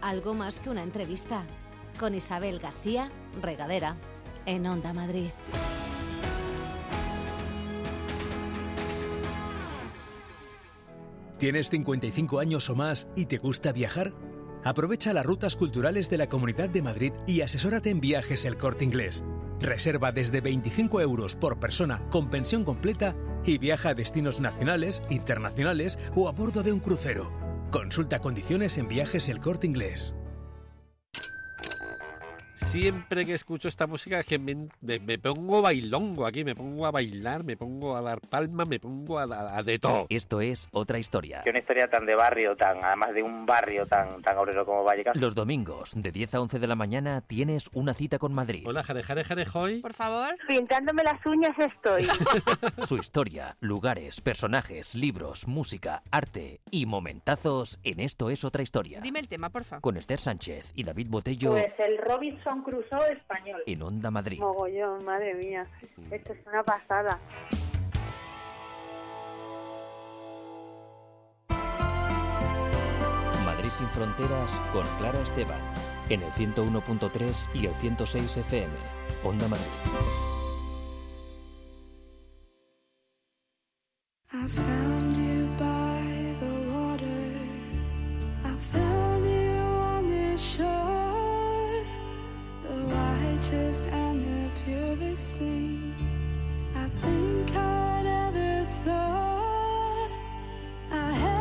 [0.00, 1.44] algo más que una entrevista.
[1.98, 3.96] Con Isabel García, regadera,
[4.46, 5.30] en Onda Madrid.
[11.38, 14.12] ¿Tienes 55 años o más y te gusta viajar?
[14.64, 18.84] Aprovecha las rutas culturales de la Comunidad de Madrid y asesórate en viajes el corte
[18.84, 19.24] inglés.
[19.60, 25.98] Reserva desde 25 euros por persona con pensión completa y viaja a destinos nacionales, internacionales
[26.14, 27.32] o a bordo de un crucero.
[27.70, 30.14] Consulta condiciones en viajes el corte inglés
[32.64, 37.56] siempre que escucho esta música que me, pongo bailongo aquí, me pongo a bailar, me
[37.56, 40.06] pongo a dar palmas, me pongo a, de todo.
[40.08, 41.42] Esto es otra historia.
[41.44, 44.84] Que una historia tan de barrio, tan además de un barrio tan, tan obrero como
[44.84, 45.16] Vallecas.
[45.16, 48.64] Los domingos, de 10 a 11 de la mañana, tienes una cita con Madrid.
[48.66, 49.80] Hola, jare, jare, jare, hoy.
[49.80, 50.34] Por favor.
[50.46, 52.06] Pintándome las uñas estoy.
[52.86, 59.00] Su historia, lugares, personajes, libros, música, arte y momentazos en Esto es otra historia.
[59.00, 59.82] Dime el tema, por favor.
[59.82, 61.52] Con Esther Sánchez y David Botello.
[61.52, 63.62] Pues el Robinson cruzó español.
[63.66, 64.40] En Onda Madrid.
[64.40, 65.66] Mogollón, madre mía.
[66.10, 67.18] Esto es una pasada.
[73.44, 75.60] Madrid sin fronteras con Clara Esteban.
[76.10, 78.72] En el 101.3 y el 106 FM.
[79.24, 80.12] Onda Madrid.
[84.34, 85.31] I
[97.00, 100.08] think I'd ever saw.
[100.90, 101.32] I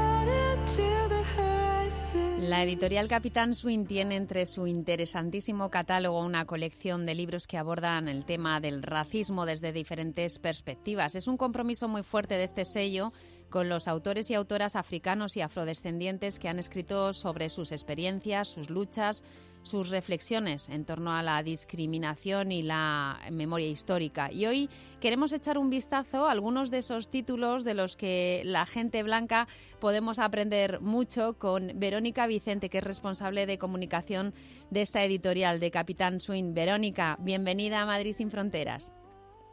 [2.42, 8.10] La editorial Capitán Swing tiene entre su interesantísimo catálogo una colección de libros que abordan
[8.10, 11.16] el tema del racismo desde diferentes perspectivas.
[11.16, 13.14] Es un compromiso muy fuerte de este sello
[13.50, 18.70] con los autores y autoras africanos y afrodescendientes que han escrito sobre sus experiencias, sus
[18.70, 19.24] luchas,
[19.64, 24.32] sus reflexiones en torno a la discriminación y la memoria histórica.
[24.32, 24.70] Y hoy
[25.00, 29.48] queremos echar un vistazo a algunos de esos títulos de los que la gente blanca
[29.80, 34.34] podemos aprender mucho con Verónica Vicente, que es responsable de comunicación
[34.70, 36.54] de esta editorial de Capitán Swing.
[36.54, 38.94] Verónica, bienvenida a Madrid sin Fronteras.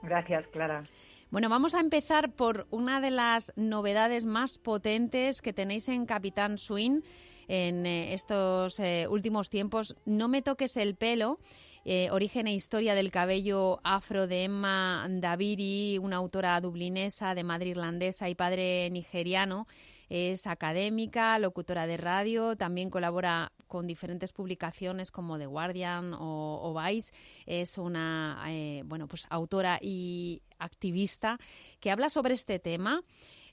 [0.03, 0.85] Gracias, Clara.
[1.31, 6.57] Bueno, vamos a empezar por una de las novedades más potentes que tenéis en Capitán
[6.57, 7.03] Swing
[7.49, 9.97] en eh, estos eh, últimos tiempos.
[10.05, 11.41] No me toques el pelo.
[11.85, 17.71] Eh, origen e historia del cabello afro de Emma Daviri, una autora dublinesa de madre
[17.71, 19.67] irlandesa y padre nigeriano.
[20.11, 27.13] Es académica, locutora de radio, también colabora con diferentes publicaciones como The Guardian o, Vice.
[27.47, 28.43] Es una
[28.85, 31.39] bueno, pues autora y activista
[31.81, 33.03] que habla sobre este tema.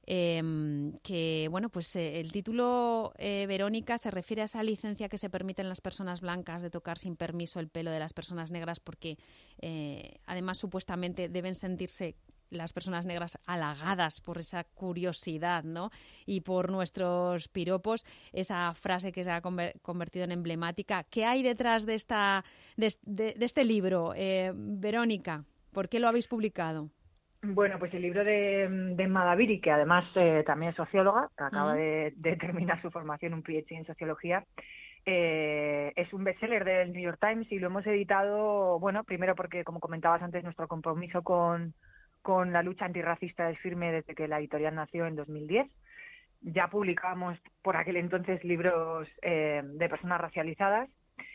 [0.07, 5.17] Em, que bueno pues eh, el título eh, Verónica se refiere a esa licencia que
[5.17, 8.51] se permite en las personas blancas de tocar sin permiso el pelo de las personas
[8.51, 9.17] negras porque
[9.61, 12.15] eh, además supuestamente deben sentirse
[12.51, 15.89] las personas negras halagadas por esa curiosidad, ¿no?
[16.27, 21.03] Y por nuestros piropos, esa frase que se ha convertido en emblemática.
[21.05, 22.45] ¿Qué hay detrás de esta
[22.77, 24.13] de, este libro,
[24.53, 25.43] Verónica?
[25.71, 26.91] ¿Por qué lo habéis publicado?
[27.47, 31.73] Bueno, pues el libro de, de Madaviri, que además eh, también es socióloga, que acaba
[31.73, 34.43] de, terminar su formación, un PhD en sociología,
[35.05, 39.63] eh, es un bestseller del New York Times y lo hemos editado, bueno, primero porque,
[39.63, 41.75] como comentabas antes, nuestro compromiso con,
[42.23, 45.67] con la lucha antirracista es firme desde que la editorial nació en 2010.
[46.41, 50.89] Ya publicábamos por aquel entonces libros eh, de personas racializadas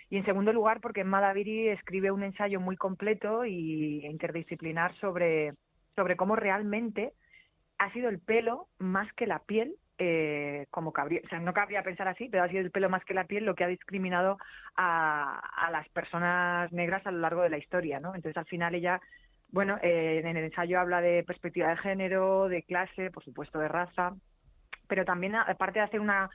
[0.08, 5.54] y en segundo lugar porque Madaviri escribe un ensayo muy completo y interdisciplinar sobre
[5.96, 7.12] sobre cómo realmente
[7.78, 11.82] ha sido el pelo más que la piel eh, como cabría, o sea, no cabría
[11.82, 14.38] pensar así, pero ha sido el pelo más que la piel lo que ha discriminado
[14.74, 18.14] a, las personas negras a lo largo de la historia, ¿no?
[18.14, 18.98] Entonces, al final ella,
[19.50, 23.68] bueno, eh, en el ensayo habla de perspectiva de género, de clase, por supuesto, de
[23.68, 24.14] raza,
[24.88, 26.30] pero también, aparte de hacer una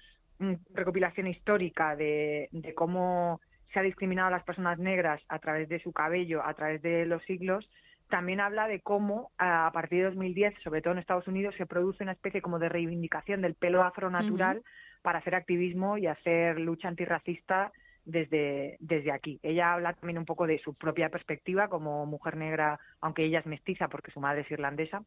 [0.71, 3.41] recopilación histórica de, de cómo
[3.73, 7.07] se ha discriminado a las personas negras a través de su cabello, a través de
[7.07, 7.67] los siglos,
[8.09, 12.03] también habla de cómo a partir de 2010, sobre todo en Estados Unidos, se produce
[12.03, 14.61] una especie como de reivindicación del pelo afro natural
[15.01, 17.71] para hacer activismo y hacer lucha antirracista
[18.05, 19.39] desde, desde aquí.
[19.43, 23.45] Ella habla también un poco de su propia perspectiva como mujer negra, aunque ella es
[23.45, 25.03] mestiza porque su madre es irlandesa,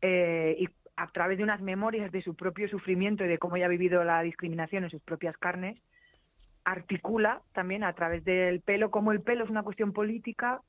[0.00, 3.66] eh, y a través de unas memorias de su propio sufrimiento y de cómo ella
[3.66, 5.78] ha vivido la discriminación en sus propias carnes,
[6.64, 10.60] articula también a través del pelo, cómo el pelo es una cuestión política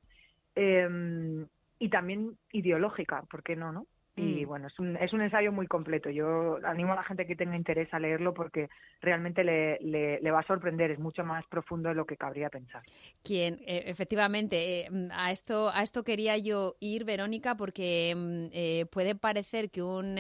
[0.56, 1.46] eh,
[1.80, 3.88] y también ideológica, ¿por qué no, no?
[4.18, 4.48] Y mm.
[4.48, 6.10] bueno, es un, es un ensayo muy completo.
[6.10, 10.42] Yo animo a la gente que tenga interés a leerlo porque realmente le, le, va
[10.42, 10.92] a sorprender.
[10.92, 12.82] Es mucho más profundo de lo que cabría pensar.
[13.24, 18.86] Quien, eh, efectivamente, eh, a, esto, a esto quería yo ir, Verónica, porque mm, eh,
[18.92, 20.16] puede parecer que un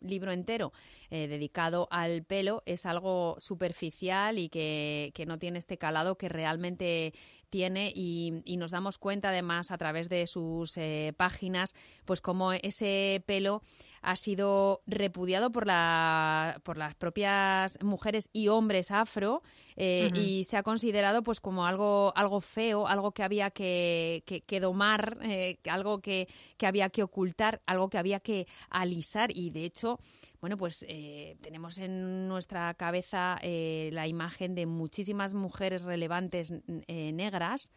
[0.00, 0.72] libro entero
[1.10, 7.12] dedicado al pelo es algo superficial y que, que no tiene este calado que realmente
[7.50, 13.22] tiene y, nos damos cuenta además a través de sus eh, páginas pues como ese
[13.26, 13.62] pelo
[14.02, 19.42] ha sido repudiado por, la, por las propias mujeres y hombres afro
[19.76, 24.60] eh, y se ha considerado pues como algo, algo feo, algo que había que, que,
[24.60, 29.64] domar, eh, algo que, que, había que ocultar, algo que había que alisar y de
[29.64, 29.98] hecho
[30.40, 36.54] bueno, pues eh, tenemos en nuestra cabeza la imagen de muchísimas mujeres relevantes
[36.88, 37.72] negras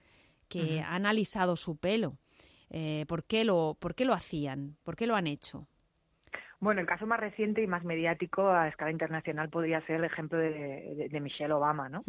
[0.47, 2.17] que han alisado su pelo.
[3.07, 4.77] ¿por, qué lo, ¿Por qué lo hacían?
[4.83, 5.67] ¿Por qué lo han hecho?
[6.63, 10.37] Bueno, el caso más reciente y más mediático a escala internacional podría ser el ejemplo
[10.37, 12.03] de, Michelle Obama, ¿no?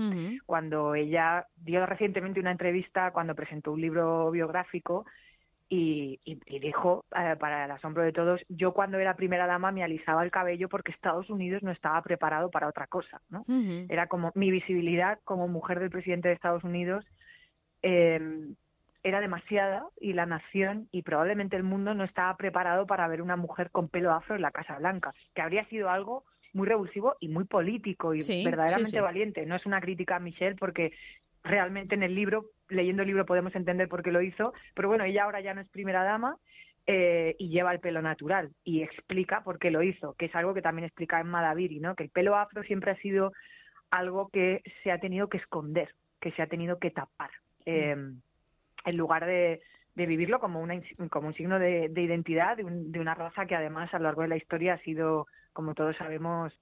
[0.47, 5.07] Cuando ella dio recientemente una entrevista cuando presentó un libro biográfico
[5.69, 6.21] y,
[6.61, 10.31] dijo, eh, para el asombro de todos, yo cuando era primera dama me alisaba el
[10.31, 13.45] cabello porque Estados Unidos no estaba preparado para otra cosa, ¿no?
[13.88, 17.05] Era como mi visibilidad como mujer del presidente de Estados Unidos
[17.83, 18.55] eh,
[19.05, 23.37] era demasiada y la nación y probablemente el mundo no estaba preparado para ver una
[23.37, 27.29] mujer con pelo afro en la Casa Blanca, que habría sido algo muy revulsivo y
[27.29, 29.45] muy político y verdaderamente valiente.
[29.45, 30.93] No es una crítica a Michelle porque
[31.43, 35.05] realmente en el libro, leyendo el libro podemos entender por qué lo hizo, pero bueno,
[35.05, 36.38] ella ahora ya no es primera dama
[36.87, 40.55] eh, y lleva el pelo natural y explica por qué lo hizo, que es algo
[40.55, 41.95] que también explica en Madaviri, ¿no?
[41.95, 43.33] Que el pelo afro siempre ha sido
[43.90, 47.31] algo que se ha tenido que esconder, que se ha tenido que tapar,
[47.67, 47.97] eh,
[48.85, 49.61] en lugar de,
[49.94, 53.47] de vivirlo como, una, como un signo de, de identidad de, un- de una raza
[53.47, 56.53] que además a lo largo de la historia ha sido, como todos sabemos,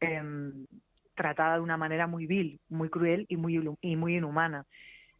[0.00, 0.66] em,
[1.14, 4.66] tratada de una manera muy vil, muy cruel y muy, ilu- y muy inhumana.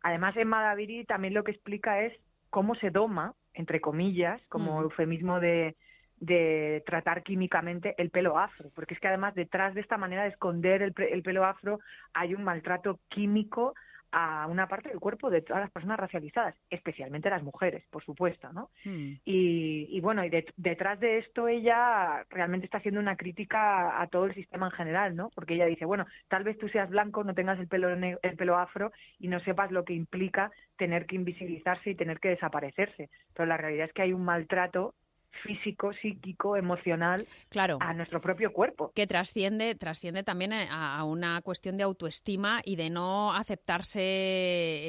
[0.03, 2.13] Además, en Madaviri también lo que explica es
[2.51, 4.85] cómo se doma, entre comillas, como Mm.
[4.85, 5.77] eufemismo de,
[6.21, 10.31] de tratar químicamente el pelo afro, porque es que además detrás de esta manera de
[10.31, 11.81] esconder el, el pelo afro
[12.13, 13.75] hay un maltrato químico
[14.17, 18.53] a una parte del cuerpo de todas las personas racializadas, especialmente las mujeres, por supuesto,
[18.53, 18.71] ¿no?
[18.85, 19.15] Mm.
[19.25, 24.07] Y, y bueno, y de- detrás de esto ella realmente está haciendo una crítica a
[24.07, 25.31] todo el sistema en general, ¿no?
[25.35, 28.57] Porque ella dice, bueno, tal vez tú seas blanco, no tengas el pelo el pelo
[28.57, 33.11] afro y no sepas lo que implica tener que invisibilizarse y tener que desaparecerse.
[33.35, 34.95] Pero la realidad es que hay un maltrato
[35.43, 37.79] físico, psíquico, emocional Claro.
[37.81, 38.93] a nuestro propio cuerpo.
[38.95, 44.01] que trasciende, trasciende también a, a una cuestión de autoestima y de no aceptarse,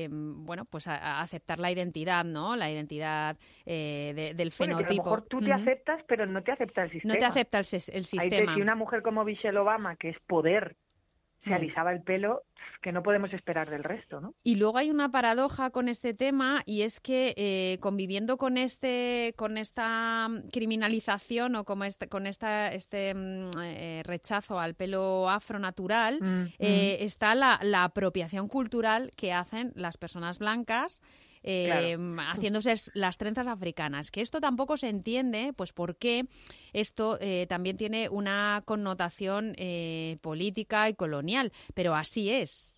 [0.06, 2.56] eh, bueno, pues a, a aceptar la identidad, ¿no?
[2.56, 5.02] La identidad eh, de- del Bueno, fenotipo.
[5.02, 7.14] a lo mejor tú te aceptas, pero no te acepta el sistema.
[7.14, 8.56] No te acepta el, Ahí te- sistema.
[8.56, 10.76] si una mujer como Michelle Obama, que es poder,
[11.46, 11.54] se Mm.
[11.54, 12.42] alisaba el pelo,
[12.82, 14.34] que no podemos esperar del resto, ¿no?
[14.44, 19.34] Y luego hay una paradoja con este tema y es que eh, conviviendo con este
[19.38, 25.60] con esta criminalización o como este, con esta este mm, eh, rechazo al pelo afro
[25.60, 31.02] natural Mm, eh, está la, la apropiación cultural que hacen las personas blancas
[31.46, 31.96] eh,
[32.28, 34.12] haciéndose las trenzas africanas.
[34.12, 36.24] Que esto tampoco se entiende, pues por qué
[36.74, 42.78] esto eh, también tiene una connotación eh, política y colonial, pero así es.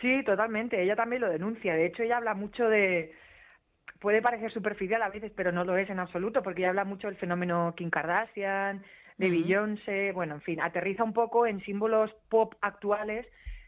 [0.00, 0.82] Sí, totalmente.
[0.82, 1.74] Ella también lo denuncia.
[1.74, 3.14] De hecho, ella habla mucho de.
[4.00, 7.06] Puede parecer superficial a veces, pero no lo es en absoluto, porque ella habla mucho
[7.06, 8.84] del fenómeno Kim Kardashian,
[9.16, 9.36] de Ujú.
[9.36, 13.26] Beyoncé, bueno, en fin, aterriza un poco en símbolos pop actuales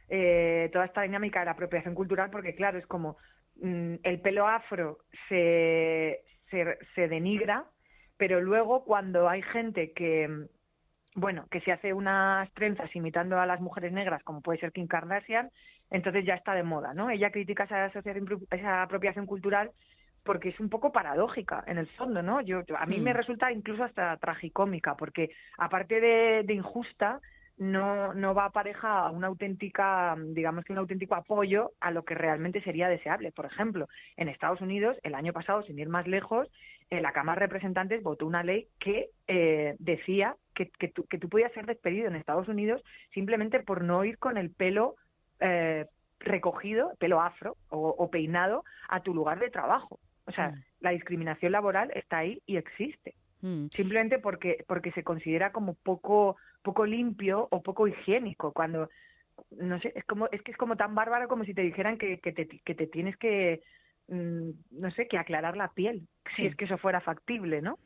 [0.08, 3.16] eh, toda esta dinámica de la apropiación cultural, porque claro, es como
[3.60, 7.64] mm, el pelo afro se, se, se denigra,
[8.16, 10.46] pero luego cuando hay gente que, mm,
[11.16, 14.86] bueno, que se hace unas trenzas imitando a las mujeres negras, como puede ser Kim
[14.86, 15.50] Kardashian,
[15.90, 17.10] entonces ya está de moda, ¿no?
[17.10, 19.70] Ella critica esa, asociación, esa apropiación cultural
[20.24, 22.40] porque es un poco paradójica en el fondo, ¿no?
[22.40, 27.20] Yo, yo- a mí me resulta incluso hasta tragicómica, porque aparte de, de injusta,
[27.56, 32.14] no, no va pareja a una auténtica, digamos que un auténtico apoyo a lo que
[32.14, 33.32] realmente sería deseable.
[33.32, 36.50] Por ejemplo, en Estados Unidos, el año pasado, sin ir más lejos,
[36.90, 41.18] eh, la Cámara de Representantes votó una ley que eh, decía que, que, tú, que
[41.18, 44.96] tú podías ser despedido en Estados Unidos simplemente por no ir con el pelo
[45.40, 45.86] eh,
[46.20, 49.98] recogido, pelo afro o, o peinado a tu lugar de trabajo.
[50.26, 50.64] O sea, Mm.
[50.80, 53.14] la discriminación laboral está ahí y existe.
[53.44, 53.66] Mm.
[53.74, 58.54] Simplemente porque, porque se considera como poco, poco limpio o poco higiénico.
[58.54, 58.88] Cuando,
[59.50, 62.20] no sé, es como, es que es como tan bárbaro como si te dijeran que,
[62.20, 63.62] que, te, que te tienes que,
[64.08, 66.42] mm, no sé, que aclarar la piel, Sí.
[66.42, 67.78] si es que eso fuera factible, ¿no?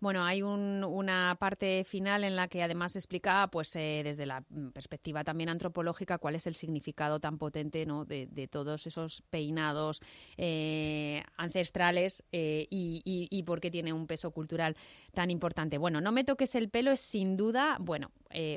[0.00, 4.42] Bueno, hay un- una parte final en la que además explica, pues eh, desde la
[4.72, 8.04] perspectiva también antropológica, cuál es el significado tan potente ¿no?
[8.04, 10.00] de, de todos esos peinados
[10.36, 14.76] eh, ancestrales eh, y, y- y por qué tiene un peso cultural
[15.12, 15.78] tan importante.
[15.78, 18.10] Bueno, No me toques el pelo es sin duda, bueno,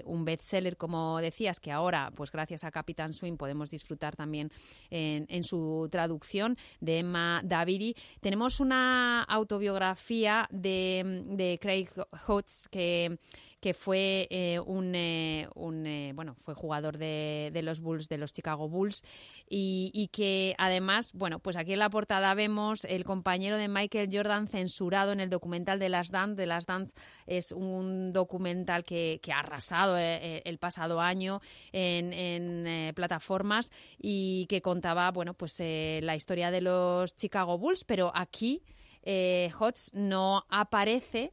[0.05, 4.49] un bestseller, como decías, que ahora, pues gracias a Capitán Swing podemos disfrutar también
[4.89, 7.95] en, en su traducción de Emma Daviri.
[8.19, 11.89] Tenemos una autobiografía de, de Craig
[12.27, 13.17] Hodges que,
[13.59, 18.17] que fue eh, un, eh, un, eh, bueno fue jugador de, de los Bulls de
[18.17, 19.03] los Chicago Bulls
[19.49, 24.09] y, y que además bueno pues aquí en la portada vemos el compañero de Michael
[24.11, 26.39] Jordan censurado en el documental de Las Dance.
[26.39, 26.93] De Las Dance
[27.25, 34.61] es un documental que, que ha arrasado el pasado año en, en, plataformas y que
[34.61, 38.61] contaba bueno pues la historia de los Chicago Bulls pero aquí
[39.09, 39.49] eh,
[39.93, 41.31] no aparece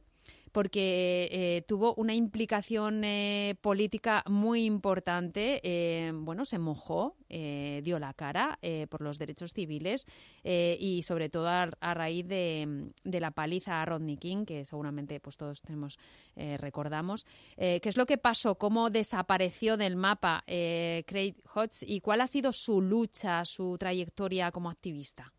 [0.55, 5.59] porque eh, tuvo una implicación eh, política muy importante.
[5.65, 8.57] Eh, bueno, se mojó, dio la cara
[8.89, 10.07] por los derechos civiles
[10.45, 15.61] y sobre todo a, raíz de, la paliza a Rodney King, que seguramente pues todos
[15.61, 15.99] tenemos
[16.35, 17.25] recordamos.
[17.57, 18.55] ¿Qué es lo que pasó?
[18.55, 24.69] ¿Cómo desapareció del mapa Craig Hodges y cuál ha sido su lucha, su trayectoria como
[24.69, 25.34] activista?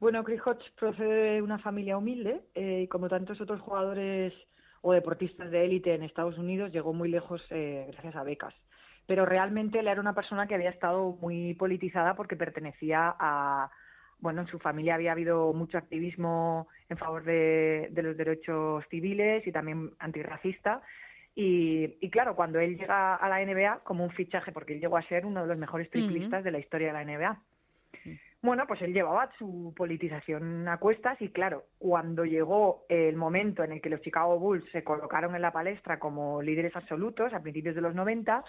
[0.00, 4.34] Bueno, Chris Hodge procede de una familia humilde eh, y como tantos otros jugadores
[4.82, 8.54] o deportistas de élite en Estados Unidos llegó muy lejos eh, gracias a becas.
[9.06, 13.70] Pero realmente él era una persona que había estado muy politizada porque pertenecía a,
[14.18, 19.46] bueno, en su familia había habido mucho activismo en favor de, de los derechos civiles
[19.46, 20.82] y también antirracista
[21.34, 24.96] Y, y, claro, cuando él llega a la NBA como un fichaje, porque él llegó
[24.96, 27.42] a ser uno de los mejores triplistas de la historia de la NBA.
[28.44, 33.72] Bueno, pues él llevaba su politización a cuestas y claro, cuando llegó el momento en
[33.72, 37.74] el que los Chicago Bulls se colocaron en la palestra como líderes absolutos a principios
[37.74, 38.44] de los 90,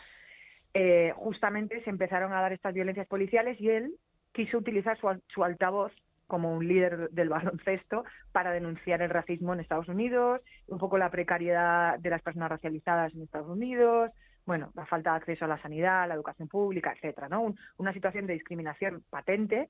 [0.73, 3.95] eh, justamente se empezaron a dar estas violencias policiales y él
[4.33, 5.93] quiso utilizar su, su altavoz
[6.27, 11.09] como un líder del baloncesto para denunciar el racismo en Estados Unidos, un poco la
[11.09, 14.11] precariedad de las personas racializadas en Estados Unidos,
[14.45, 17.55] bueno, la falta de acceso a la sanidad, a la educación pública, etcétera, ¿no?
[17.77, 19.69] una situación de discriminación patente.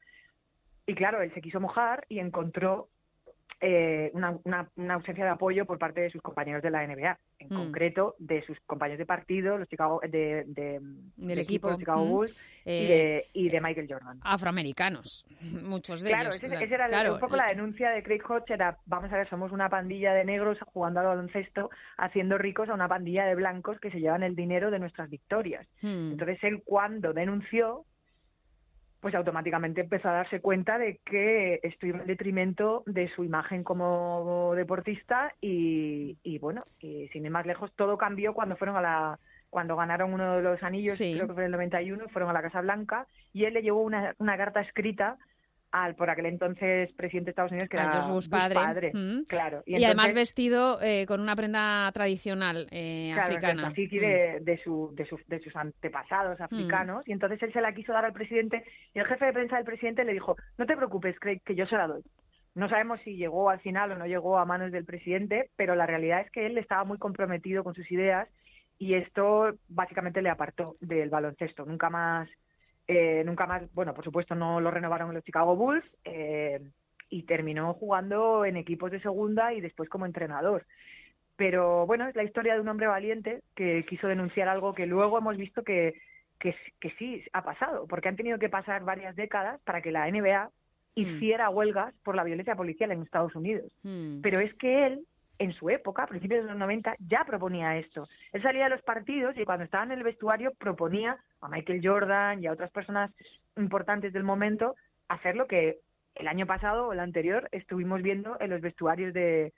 [0.85, 2.89] Y claro, él se quiso mojar y encontró
[3.61, 4.37] eh, una,
[4.75, 7.55] una, ausencia de apoyo por parte de sus compañeros de la NBA, en mm.
[7.55, 12.09] concreto de sus compañeros de partido, los Chicago, de, del equipo, de los Chicago mm.
[12.09, 14.19] Bulls eh, y, de, Michael Jordan.
[14.21, 15.25] Afroamericanos,
[15.63, 16.43] muchos de claro, ellos.
[16.43, 19.51] Ese, ese era un poco la denuncia de Craig Hodge, era, vamos a ver, somos
[19.51, 23.89] una pandilla de negros jugando al baloncesto, haciendo ricos a una pandilla de blancos que
[23.89, 25.65] se llevan el dinero de nuestras victorias.
[25.81, 26.11] Mm.
[26.11, 27.85] Entonces él cuando denunció
[28.99, 33.63] pues automáticamente empezó a darse cuenta de que esto iba en detrimento de su imagen
[33.63, 39.19] como deportista y, bueno, y sin ir más lejos, todo cambió cuando fueron a la
[39.49, 42.41] cuando ganaron uno de los anillos, creo que fue en el 91, fueron a la
[42.41, 45.17] Casa Blanca y él le llevó una, una carta escrita
[45.71, 48.91] al por aquel entonces presidente de Estados Unidos, que era Bush padre.
[48.93, 49.25] Mm.
[49.25, 49.63] Claro.
[49.65, 53.69] Y, además vestido eh, con una prenda tradicional eh, africana.
[53.69, 53.73] Mm.
[53.73, 57.05] de, de, su, de, de, sus antepasados africanos.
[57.05, 57.09] Mm.
[57.09, 58.63] Y entonces él se la quiso dar al presidente
[58.93, 61.65] y el jefe de prensa del presidente le dijo, no te preocupes, Craig, que yo
[61.65, 62.03] se la doy.
[62.55, 65.85] No sabemos si llegó al final o no llegó a manos del presidente, pero la
[65.85, 68.29] realidad es que él estaba muy comprometido con sus ideas
[68.77, 71.65] y esto básicamente le apartó del baloncesto.
[71.65, 72.29] Nunca más
[72.87, 76.61] eh, nunca más, bueno, por supuesto no lo renovaron en los Chicago Bulls eh,
[77.09, 80.65] y terminó jugando en equipos de segunda y después como entrenador.
[81.35, 85.17] Pero bueno, es la historia de un hombre valiente que quiso denunciar algo que luego
[85.17, 85.95] hemos visto que,
[86.39, 90.09] que, que sí ha pasado, porque han tenido que pasar varias décadas para que la
[90.09, 90.49] NBA
[90.95, 93.69] hiciera huelgas por la violencia policial en Estados Unidos.
[93.83, 94.21] Hmm.
[94.21, 95.05] Pero es que él
[95.37, 98.07] en su época, a principios de los 90, ya proponía esto.
[98.31, 102.41] Él salía de los partidos y cuando estaba en el vestuario proponía a Michael Jordan
[102.41, 103.11] y a otras personas
[103.57, 104.75] importantes del momento
[105.07, 105.79] hacer lo que
[106.15, 109.53] el año pasado o el anterior estuvimos viendo en los vestuarios de,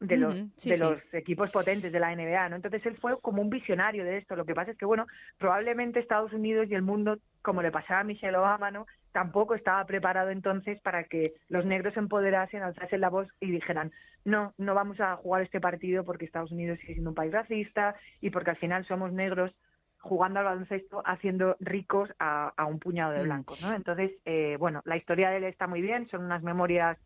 [0.00, 2.56] de los, de los equipos potentes de la NBA, ¿no?
[2.56, 4.36] Entonces él fue como un visionario de esto.
[4.36, 5.06] Lo que pasa es que, bueno,
[5.38, 8.86] probablemente Estados Unidos y el mundo, como le pasaba a Michelle Obama, ¿no?
[9.16, 13.90] Tampoco estaba preparado entonces para que los negros se empoderasen, alzasen la voz y dijeran,
[14.26, 17.96] no, no vamos a jugar este partido porque Estados Unidos sigue siendo un país racista
[18.20, 19.56] y porque al final somos negros
[20.00, 23.24] jugando al baloncesto haciendo ricos a, un puñado de Mm.
[23.24, 23.72] blancos, ¿no?
[23.72, 26.98] Entonces, eh, bueno, la historia de él está muy bien, son unas memorias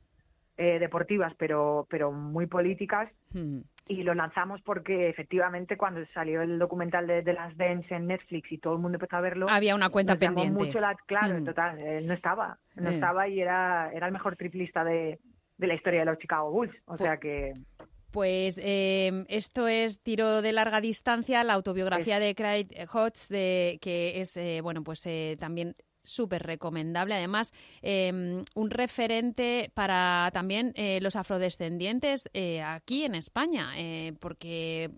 [0.57, 3.11] eh, deportivas, pero, pero muy políticas.
[3.33, 3.61] Hmm.
[3.89, 8.53] Y lo lanzamos porque efectivamente cuando salió el documental de, de las Dance en Netflix
[8.53, 10.65] y todo el mundo empezó a verlo, Había una cuenta nos llamó pendiente.
[10.65, 11.45] mucho la, claro, Mm.
[11.45, 12.95] total, él no estaba, no Eh.
[12.95, 15.19] estaba y era, era el mejor triplista de,
[15.57, 16.75] de la historia de los Chicago Bulls.
[16.87, 17.55] O sea que
[18.13, 24.21] Pues eh, esto es Tiro de larga distancia, la autobiografía de Craig Hodge, de, que
[24.21, 25.75] es, eh, bueno, pues eh, también
[26.11, 27.15] súper recomendable.
[27.15, 27.53] Además,
[27.83, 34.91] eh, un referente para también eh, los afrodescendientes eh, aquí en España, eh, porque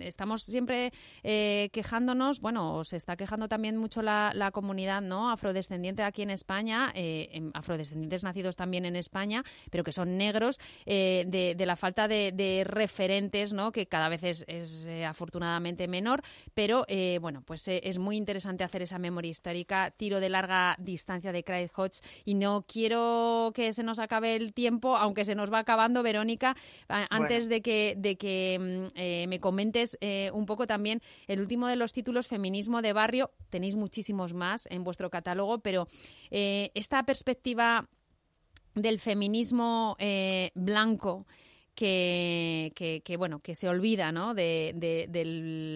[0.00, 0.92] estamos siempre
[1.22, 6.90] quejándonos, bueno, se está quejando también mucho la, la comunidad no afrodescendiente aquí en España,
[6.94, 13.52] em, afrodescendientes nacidos también en España, pero que son negros, de, la falta de, referentes,
[13.52, 13.72] ¿no?
[13.72, 16.22] que cada vez es, afortunadamente menor,
[16.54, 16.84] pero
[17.20, 21.70] bueno, pues es muy interesante hacer esa memoria histórica, tiro de larga distancia de Craig
[21.76, 26.02] Hodge, y no quiero que se nos acabe el tiempo, aunque se nos va acabando,
[26.02, 26.56] Verónica,
[26.88, 31.66] antes de que, de que mm, eh, me comentes eh, un poco también el último
[31.66, 35.86] de los títulos, Feminismo de Barrio, tenéis muchísimos más en vuestro catálogo, pero
[36.30, 37.86] eh, esta perspectiva
[38.74, 39.96] del feminismo
[40.54, 41.26] blanco
[41.84, 44.34] que, que, que, bueno que se olvida ¿no?
[44.34, 45.24] de, de- de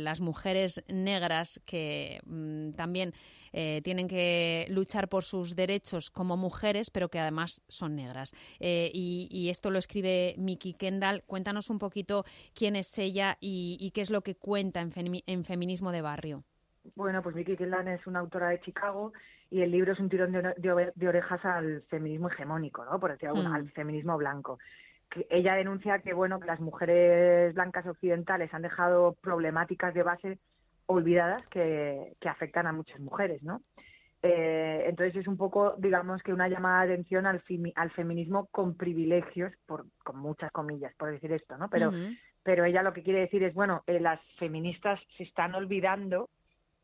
[0.05, 3.13] las mujeres negras que mm, también
[3.55, 8.91] eh, tienen que luchar por sus derechos como mujeres pero que además son negras Eh,
[8.93, 12.25] y, y esto lo escribe Miki Kendall cuéntanos un poquito
[12.55, 16.03] quién es ella y, y qué es lo que cuenta en, femi- en feminismo de
[16.03, 16.45] barrio
[16.97, 19.13] Bueno, pues Vicky Kildan es una autora de Chicago
[19.51, 22.85] y el libro es un tirón de, ore- de ore- de orejas al feminismo hegemónico,
[22.85, 22.99] ¿no?
[23.01, 23.47] Por decir Hmm.
[23.55, 24.59] al feminismo blanco.
[25.31, 30.39] Ella denuncia que, bueno, que las mujeres blancas occidentales han dejado problemáticas de base
[30.87, 33.63] olvidadas que, que afectan a muchas mujeres, ¿no?
[34.27, 37.43] Eh, entonces es un poco, digamos que una llamada de atención al,
[37.75, 41.69] al feminismo con privilegios, por, con muchas comillas, por decir esto, ¿no?
[41.69, 41.93] Pero,
[42.43, 46.31] pero ella lo que quiere decir es, bueno, eh, las feministas se están olvidando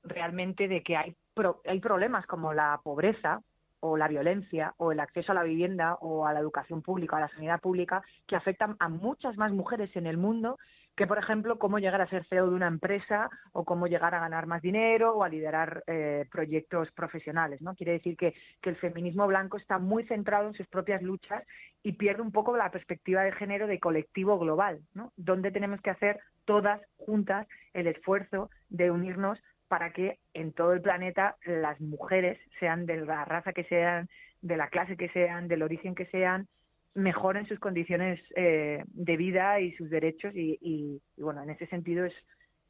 [0.03, 1.17] realmente de que hay,
[1.65, 3.41] hay problemas como la pobreza
[3.81, 7.21] o la violencia o el acceso a la vivienda o a la educación pública, a
[7.21, 10.59] la sanidad pública, que afectan a muchas más mujeres en el mundo
[10.97, 14.21] que, por ejemplo, cómo llegar a ser CEO de una empresa o cómo llegar a
[14.21, 17.63] ganar más dinero o a liderar eh, proyectos profesionales.
[17.63, 17.75] ¿no?
[17.75, 21.43] Quiere decir que, que el feminismo blanco está muy centrado en sus propias luchas
[21.83, 25.13] y pierde un poco la perspectiva de género de colectivo global, ¿no?
[25.17, 29.39] donde tenemos que hacer todas juntas el esfuerzo de unirnos
[29.71, 34.09] para que en todo el planeta las mujeres, sean de la raza que sean,
[34.43, 36.49] de la clase que sean, del origen que sean,
[36.95, 42.15] mejoren sus condiciones eh, de vida y sus derechos y, bueno, en ese sentido es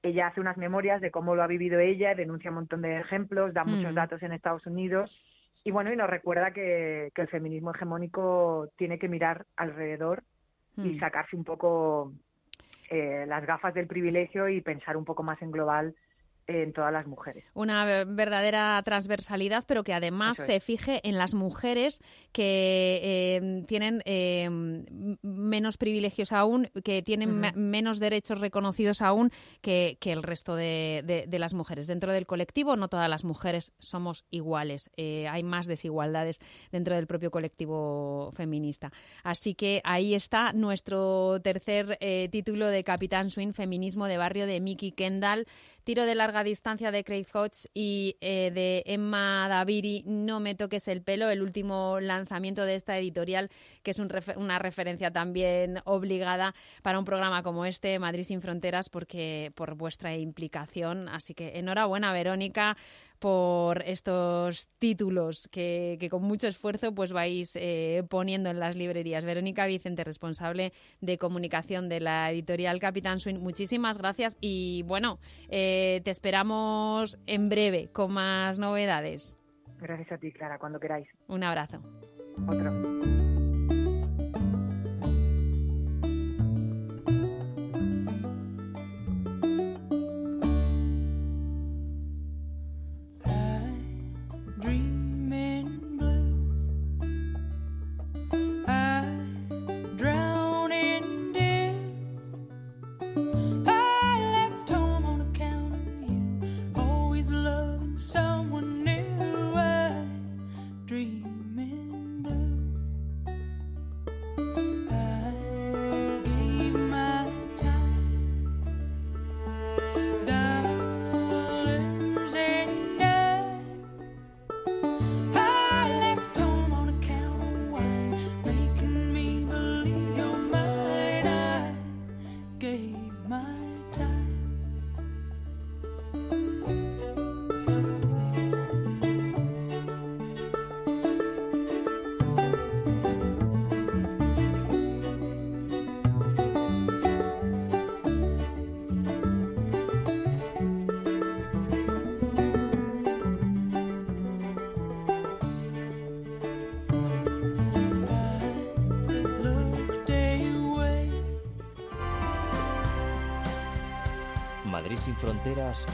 [0.03, 3.55] ella hace unas memorias de cómo lo ha vivido ella, denuncia un montón de ejemplos,
[3.55, 3.95] da muchos mm.
[3.95, 5.11] datos en Estados Unidos
[5.65, 10.23] y bueno, y nos recuerda que, el feminismo hegemónico tiene que mirar alrededor
[10.77, 11.01] y mm.
[11.01, 12.13] sacarse un poco
[12.91, 15.95] eh, las gafas del privilegio y pensar un poco más en global
[16.57, 17.45] en todas las mujeres.
[17.55, 22.01] Una verdadera transversalidad, pero que además se fije en las mujeres
[22.33, 24.49] que eh, tienen eh,
[25.23, 29.31] menos privilegios aún, que tienen menos derechos reconocidos aún
[29.61, 31.87] que, el resto de, las mujeres.
[31.87, 36.41] Dentro del colectivo no todas las mujeres somos iguales, eh, hay más desigualdades
[36.73, 38.93] dentro del propio colectivo feminista.
[39.23, 41.99] Así que ahí está nuestro tercer
[42.31, 45.47] título de Capitán Swing, Feminismo de Barrio de Miki Kendall,
[45.85, 50.89] tiro de larga distancia de Craig Hodge y eh, de Emma Daviri, No me toques
[50.89, 53.51] el pelo, el último lanzamiento de esta editorial,
[53.83, 59.53] que es una referencia también obligada para un programa como este, Madrid sin Fronteras, porque
[59.55, 61.09] por vuestra implicación.
[61.09, 62.77] Así que enhorabuena, Verónica
[63.21, 69.25] por estos títulos que, con mucho esfuerzo pues vais eh, poniendo en las librerías.
[69.27, 70.73] Verónica Vicente, responsable
[71.03, 75.21] de comunicación de la editorial Capitán Swing, muchísimas gracias y bueno,
[75.51, 76.30] eh, te esperamos
[77.27, 79.39] en breve con más novedades.
[79.79, 81.09] Gracias a ti, Clara, cuando queráis.
[81.29, 81.81] Un abrazo.
[82.47, 83.20] Otro.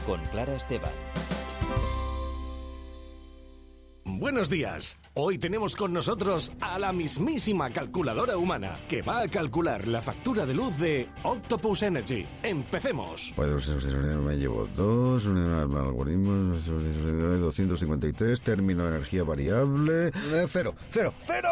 [0.05, 1.06] Con Clara Esteban.
[4.27, 4.99] Buenos días.
[5.13, 10.45] Hoy tenemos con nosotros a la mismísima calculadora humana que va a calcular la factura
[10.45, 12.27] de luz de Octopus Energy.
[12.43, 13.31] Empecemos.
[13.37, 21.49] Pues me llevo dos, algoritmos, 253, término de energía variable, eh, cero, cero, cero.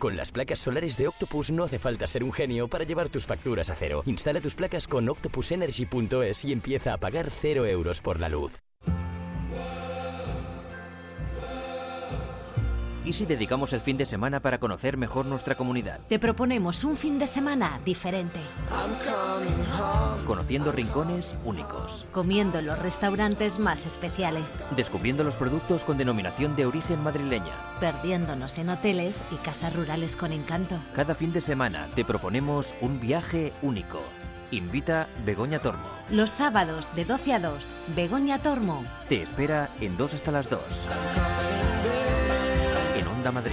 [0.00, 3.26] Con las placas solares de Octopus no hace falta ser un genio para llevar tus
[3.26, 4.02] facturas a cero.
[4.06, 8.58] Instala tus placas con octopusenergy.es y empieza a pagar cero euros por la luz.
[13.08, 15.98] ¿Y si dedicamos el fin de semana para conocer mejor nuestra comunidad?
[16.10, 18.38] Te proponemos un fin de semana diferente.
[20.26, 22.04] Conociendo rincones únicos.
[22.12, 24.60] Comiendo en los restaurantes más especiales.
[24.76, 27.54] Descubriendo los productos con denominación de origen madrileña.
[27.80, 30.78] Perdiéndonos en hoteles y casas rurales con encanto.
[30.94, 34.02] Cada fin de semana te proponemos un viaje único.
[34.50, 35.88] Invita Begoña Tormo.
[36.10, 38.84] Los sábados de 12 a 2, Begoña Tormo.
[39.08, 40.60] Te espera en 2 hasta las 2.
[43.32, 43.52] Madrid.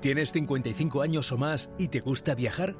[0.00, 2.76] ¿Tienes 55 años o más y te gusta viajar?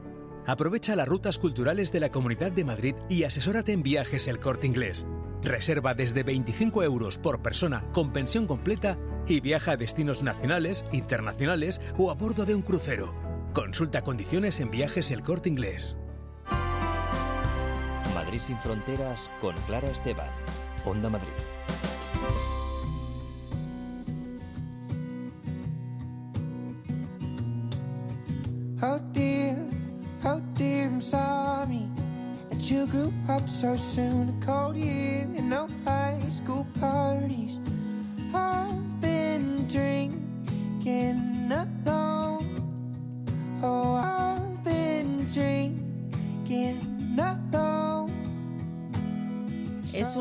[0.47, 4.67] Aprovecha las rutas culturales de la Comunidad de Madrid y asesórate en viajes el corte
[4.67, 5.07] inglés.
[5.43, 11.81] Reserva desde 25 euros por persona con pensión completa y viaja a destinos nacionales, internacionales
[11.99, 13.15] o a bordo de un crucero.
[13.53, 15.97] Consulta condiciones en viajes el corte inglés.
[18.15, 20.29] Madrid sin fronteras con Clara Esteban.
[20.85, 21.33] Onda Madrid.
[28.81, 29.57] Oh dear,
[30.25, 31.89] oh dear, I'm sorry
[32.49, 34.29] that you grew up so soon.
[34.41, 37.59] A cold year and no high school parties.
[38.33, 39.18] I've been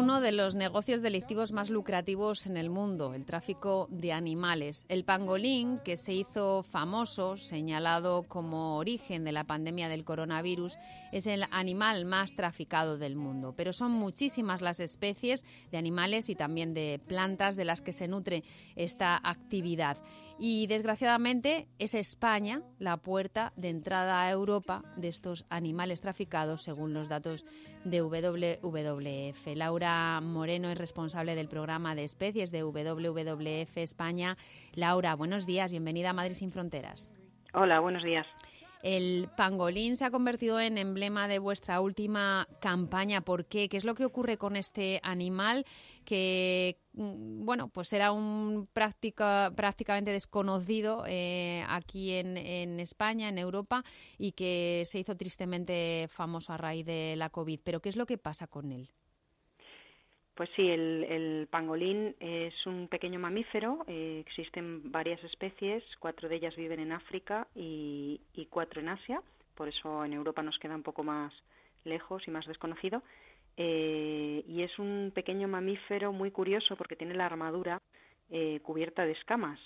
[0.07, 4.85] uno de los negocios delictivos más lucrativos en el mundo, el tráfico de animales.
[4.87, 10.77] El pangolín, que se hizo famoso, señalado como origen de la pandemia del coronavirus,
[11.11, 13.53] es el animal más traficado del mundo.
[13.57, 18.07] Pero son muchísimas las especies de animales y también de plantas de las que se
[18.07, 18.45] nutre
[18.77, 19.97] esta actividad.
[20.39, 26.93] Y desgraciadamente es España la puerta de entrada a Europa de estos animales traficados, según
[26.93, 27.45] los datos
[27.83, 29.55] de WWF.
[29.55, 34.37] Laura Moreno es responsable del programa de especies de WWF España.
[34.73, 37.09] Laura, buenos días, bienvenida a Madrid sin Fronteras.
[37.53, 38.27] Hola, buenos días.
[38.83, 43.21] El pangolín se ha convertido en emblema de vuestra última campaña.
[43.21, 43.69] ¿Por qué?
[43.69, 45.65] ¿Qué es lo que ocurre con este animal
[46.05, 53.37] que, mm, bueno, pues era un práctica, prácticamente desconocido eh, aquí en, en, España, en
[53.37, 53.83] Europa,
[54.17, 57.59] y que se hizo tristemente famoso a raíz de la COVID?
[57.63, 58.89] ¿Pero qué es lo que pasa con él?
[60.37, 63.83] Pues sí, el, el, pangolín es un pequeño mamífero.
[63.87, 69.19] Eh, existen varias especies, cuatro de ellas viven en África y, y, cuatro en Asia.
[69.55, 71.33] Por eso en Europa nos queda un poco más
[71.85, 73.01] lejos y más desconocido.
[73.57, 77.81] Eh, y es un pequeño mamífero muy curioso porque tiene la armadura
[78.29, 79.59] eh, cubierta de escamas.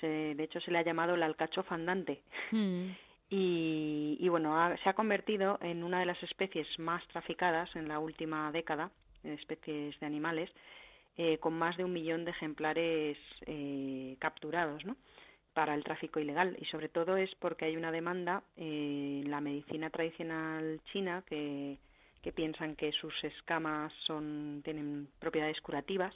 [0.00, 2.22] Se, de hecho, se le ha llamado el alcachofa andante.
[2.50, 2.92] Mm.
[3.30, 7.86] Y, y, bueno, ha, se ha convertido en una de las especies más traficadas en
[7.86, 8.90] la última década
[9.24, 10.50] especies de animales,
[11.16, 14.96] eh, con más de un millón de ejemplares eh, capturados ¿no?
[15.52, 16.56] para el tráfico ilegal.
[16.60, 21.78] Y sobre todo es porque hay una demanda eh, en la medicina tradicional china que,
[22.22, 26.14] que piensan que sus escamas son, tienen propiedades curativas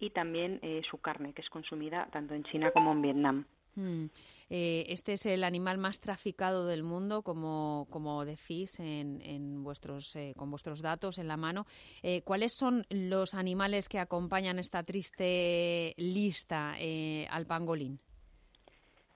[0.00, 3.44] y también su carne, que es consumida tanto en China como en Vietnam.
[3.74, 4.06] Mm.
[4.50, 10.14] Eh, este es el animal más traficado del mundo, como, como decís en, en vuestros,
[10.16, 11.64] eh, con vuestros datos en la mano.
[12.02, 17.98] Eh, ¿Cuáles son los animales que acompañan esta triste lista eh, al pangolín?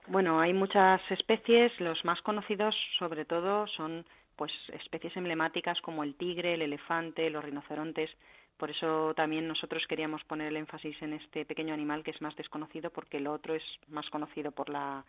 [0.07, 1.71] Bueno, hay muchas especies.
[1.79, 4.05] Los más conocidos, sobre todo, son
[4.37, 8.09] pues especies emblemáticas como el tigre, el elefante, los rinocerontes.
[8.57, 12.35] Por eso también nosotros queríamos poner el énfasis en este pequeño animal que es más
[12.35, 15.05] desconocido porque lo otro es más conocido por la,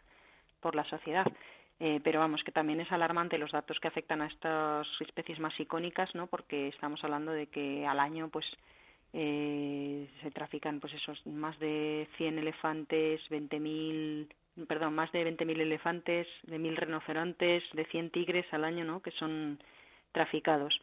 [0.61, 1.26] por la sociedad.
[1.80, 5.59] Eh, pero vamos, que también es alarmante los datos que afectan a estas especies más
[5.61, 6.26] icónicas, ¿no?
[6.26, 8.46] Porque estamos hablando de que al año, pues,
[9.12, 14.28] eh, se trafican, pues, esos más de 100 elefantes, 20.000,
[14.66, 19.01] perdón, más de 20.000 elefantes, de 1.000 rinocerontes, de 100 tigres al año, ¿no?
[19.01, 19.61] Que son
[20.11, 20.80] traficados.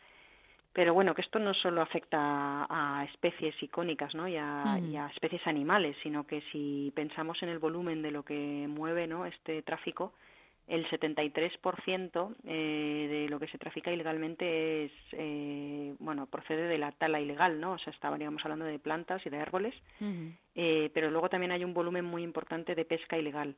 [0.76, 4.28] Pero bueno, que esto no solo afecta a especies icónicas ¿no?
[4.28, 8.24] y, a, y a especies animales, sino que si pensamos en el volumen de lo
[8.24, 9.26] que mueve ¿no?
[9.26, 10.12] este tráfico,
[10.68, 16.92] el 73% eh, de lo que se trafica ilegalmente es eh, bueno procede de la
[16.92, 19.76] tala ilegal no o sea estaríamos hablando de plantas y de árboles.
[20.56, 23.56] Eh, pero luego también hay un volumen muy importante de pesca ilegal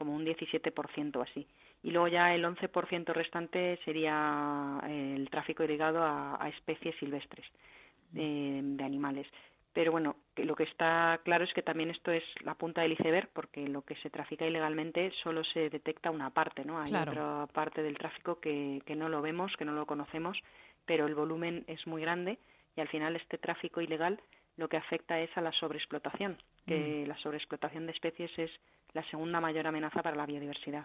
[0.00, 1.46] como un 17% así
[1.82, 7.46] y luego ya el 11% restante sería eh, el tráfico irrigado a, a especies silvestres
[8.12, 9.26] de, de, animales.
[9.74, 13.28] Pero bueno, lo que está claro es que también esto es la punta del iceberg,
[13.32, 16.80] porque lo que se trafica ilegalmente solo se detecta una parte, ¿no?
[16.80, 17.12] Hay claro.
[17.12, 20.38] otra parte del tráfico que, que no lo vemos, que no lo conocemos,
[20.86, 22.38] pero el volumen es muy grande
[22.76, 24.20] y al final este tráfico ilegal
[24.56, 26.36] lo que afecta es a la sobreexplotación,
[26.70, 27.08] que mm.
[27.08, 28.50] la sobreexplotación de especies es
[28.92, 30.84] la segunda mayor amenaza para la biodiversidad.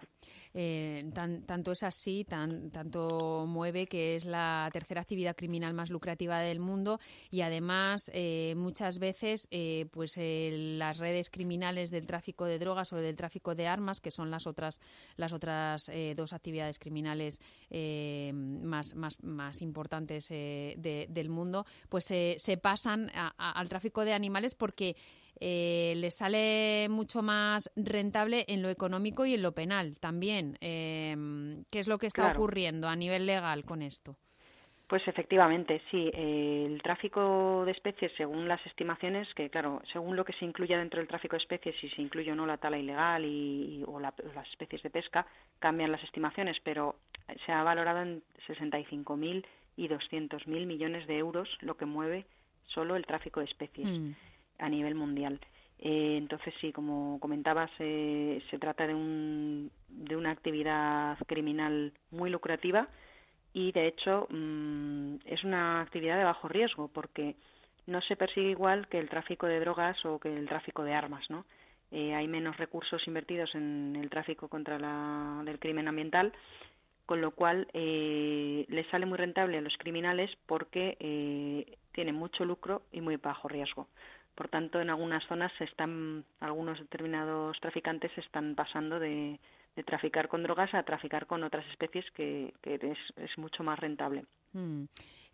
[0.54, 5.90] Eh, tan, tanto es así, tan, tanto mueve que es la tercera actividad criminal más
[5.90, 12.44] lucrativa del mundo y además eh, muchas veces eh, pues las redes criminales del tráfico
[12.44, 14.80] de drogas o del tráfico de armas, que son las otras
[15.16, 17.40] las otras dos actividades criminales
[18.32, 24.12] más, más, más importantes de, del mundo, pues se pasan a, a, al tráfico de
[24.12, 24.96] animales porque
[25.40, 30.56] eh, le sale mucho más rentable en lo económico y en lo penal también.
[30.60, 34.16] Em, ¿Qué es lo que está ocurriendo a nivel legal con esto?
[34.86, 36.10] Pues efectivamente, sí.
[36.14, 41.00] el tráfico de especies, según las estimaciones, que claro, según lo que se incluya dentro
[41.00, 44.14] del tráfico de especies, si se incluye o no la tala ilegal y, o las
[44.48, 45.26] especies de pesca,
[45.58, 46.94] cambian las estimaciones, pero
[47.44, 49.44] se ha valorado en 65.000
[49.76, 52.24] y 200.000 millones de euros lo que mueve
[52.66, 54.12] solo el tráfico de especies hmm.
[54.58, 55.40] A nivel mundial.
[55.78, 62.30] Eh, entonces, sí, como comentabas, eh, se trata de, un, de una actividad criminal muy
[62.30, 62.88] lucrativa
[63.52, 67.36] y de hecho mm, es una actividad de bajo riesgo porque
[67.86, 71.28] no se persigue igual que el tráfico de drogas o que el tráfico de armas,
[71.30, 71.44] ¿no?
[71.90, 76.32] Eh, hay menos recursos invertidos en el tráfico contra la, del crimen ambiental,
[77.06, 82.44] con lo cual eh, les sale muy rentable a los criminales porque eh, tienen mucho
[82.44, 83.86] lucro y muy bajo riesgo.
[84.36, 89.40] Por tanto, en algunas zonas se están, algunos determinados traficantes están pasando de,
[89.76, 94.24] de traficar con drogas a traficar con otras especies que, es, mucho más rentable.
[94.52, 94.84] Mm.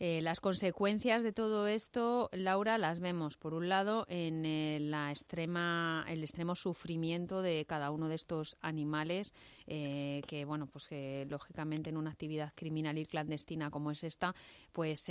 [0.01, 5.11] Eh, las consecuencias de todo esto, Laura, las vemos por un lado en eh, la
[5.11, 9.33] extrema, el extremo sufrimiento de cada uno de estos animales,
[9.69, 10.91] eh, que bueno, pues
[11.29, 14.35] lógicamente en una actividad criminal y clandestina como es esta,
[14.73, 15.09] pues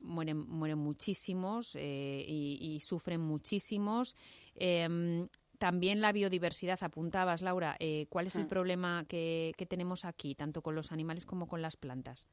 [0.00, 4.14] mueren, mueren muchísimos y, y, sufren muchísimos.
[5.62, 8.48] También la biodiversidad, apuntabas, Laura, eh, ¿cuál es el mm.
[8.48, 12.26] problema que, tenemos aquí, tanto con los animales como con las plantas?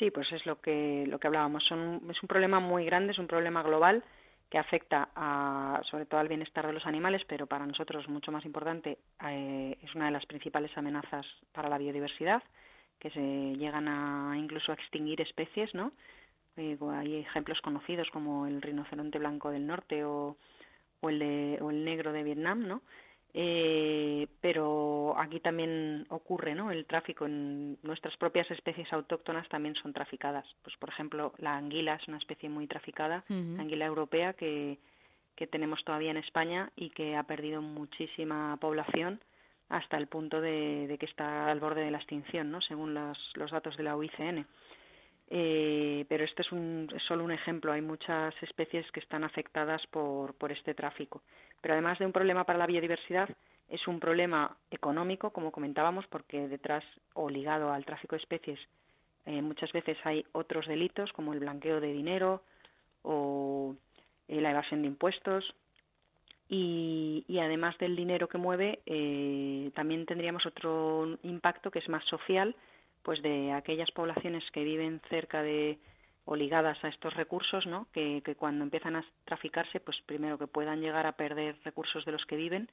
[0.00, 1.62] Sí, pues es lo que, lo que hablábamos.
[1.62, 4.02] Son, es un problema muy grande, es un problema global
[4.50, 8.44] que afecta a, sobre todo al bienestar de los animales, pero para nosotros mucho más
[8.44, 12.42] importante eh, es una de las principales amenazas para la biodiversidad,
[12.98, 15.92] que se llegan a incluso a extinguir especies, ¿no?
[16.56, 20.36] Eh, hay ejemplos conocidos como el rinoceronte blanco del norte o,
[21.04, 22.82] o el, de, o el negro de Vietnam, ¿no?
[23.36, 26.70] Eh, pero aquí también ocurre, ¿no?
[26.70, 30.46] El tráfico en nuestras propias especies autóctonas también son traficadas.
[30.62, 34.78] Pues, por ejemplo, la anguila es una especie muy traficada, la anguila europea que,
[35.34, 39.20] que tenemos todavía en España y que ha perdido muchísima población
[39.68, 42.60] hasta el punto de, de que está al borde de la extinción, ¿no?
[42.60, 44.46] Según las, los datos de la UICN.
[45.30, 47.72] Eh, pero este es, un, solo un ejemplo.
[47.72, 51.22] Hay muchas especies que están afectadas por, por este tráfico.
[51.60, 53.28] Pero además de un problema para la biodiversidad,
[53.68, 58.60] es un problema económico, como comentábamos, porque detrás o ligado al tráfico de especies
[59.26, 62.42] eh, muchas veces hay otros delitos como el blanqueo de dinero
[63.02, 63.74] o
[64.28, 65.54] eh, la evasión de impuestos.
[66.46, 72.04] Y, y, además del dinero que mueve, eh, también tendríamos otro impacto que es más
[72.04, 72.54] social,
[73.04, 75.78] pues de aquellas poblaciones que viven cerca de
[76.26, 77.86] o ligadas a estos recursos, ¿no?
[77.92, 82.24] Que, cuando empiezan a traficarse, pues primero que puedan llegar a perder recursos de los
[82.24, 82.70] que viven,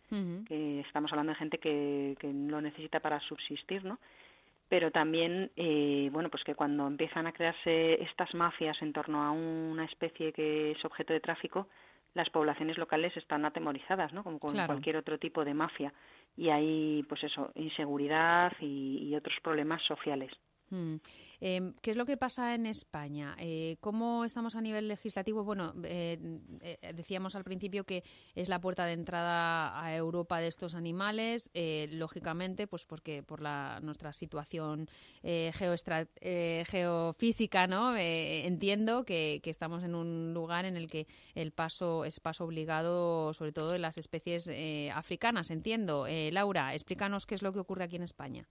[0.47, 3.99] que estamos hablando de gente que, que lo necesita para subsistir, ¿no?
[4.69, 9.31] Pero también, eh, bueno, pues que cuando empiezan a crearse estas mafias en torno a
[9.31, 11.67] una especie que es objeto de tráfico,
[12.13, 14.23] las poblaciones locales están atemorizadas, ¿no?
[14.23, 15.93] Como con cualquier otro tipo de mafia
[16.35, 20.31] y hay pues eso inseguridad y, otros problemas sociales.
[20.71, 20.95] Mm.
[21.41, 23.35] Em, ¿Qué es lo que pasa en España?
[23.37, 25.43] Eh, ¿Cómo estamos a nivel legislativo?
[25.43, 26.17] Bueno, eh,
[26.61, 28.03] eh, decíamos al principio que
[28.35, 31.51] es la puerta de entrada a Europa de estos animales,
[31.91, 34.87] lógicamente, pues porque por la, nuestra situación
[36.63, 37.97] geofísica, ¿no?
[37.97, 43.51] entiendo que, estamos en un lugar en el que el paso es paso obligado, sobre
[43.51, 44.49] todo en las especies
[44.93, 46.07] africanas, entiendo.
[46.31, 48.47] Laura, explícanos qué es lo que ocurre aquí en España.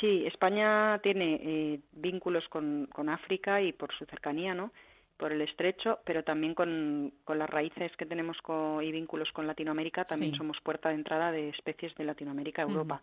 [0.00, 4.72] Sí, España tiene eh, vínculos con, África y por su cercanía, ¿no?
[5.16, 8.36] Por el estrecho, pero también con, las raíces que tenemos
[8.82, 13.02] y vínculos con Latinoamérica, también somos puerta de entrada de especies de Latinoamérica a Europa.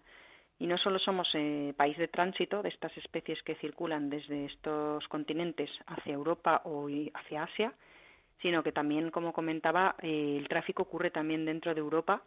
[0.59, 5.07] Y no solo somos eh, país de tránsito de estas especies que circulan desde estos
[5.07, 7.73] continentes hacia Europa o hacia Asia,
[8.41, 12.21] sino que también, como comentaba, eh, el tráfico ocurre también dentro de Europa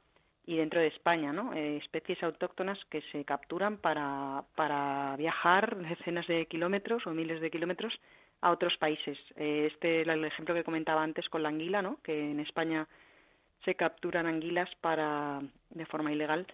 [0.47, 1.55] y dentro de España, ¿no?
[1.55, 7.51] Eh, especies autóctonas que se capturan para, para viajar decenas de kilómetros o miles de
[7.51, 7.99] kilómetros
[8.43, 9.19] a otros países.
[9.37, 11.99] Eh, este es el ejemplo que comentaba antes con la anguila, ¿no?
[12.03, 12.87] Que en España
[13.65, 15.41] se capturan anguilas para,
[15.71, 16.47] de forma ilegal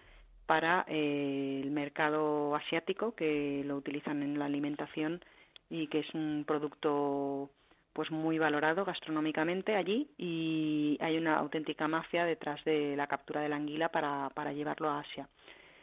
[0.45, 5.23] para eh, el mercado asiático que lo utilizan en la alimentación
[5.69, 7.49] y que es un producto
[7.93, 13.49] pues muy valorado gastronómicamente allí y hay una auténtica mafia detrás de la captura de
[13.49, 15.27] la anguila para, para llevarlo a Asia.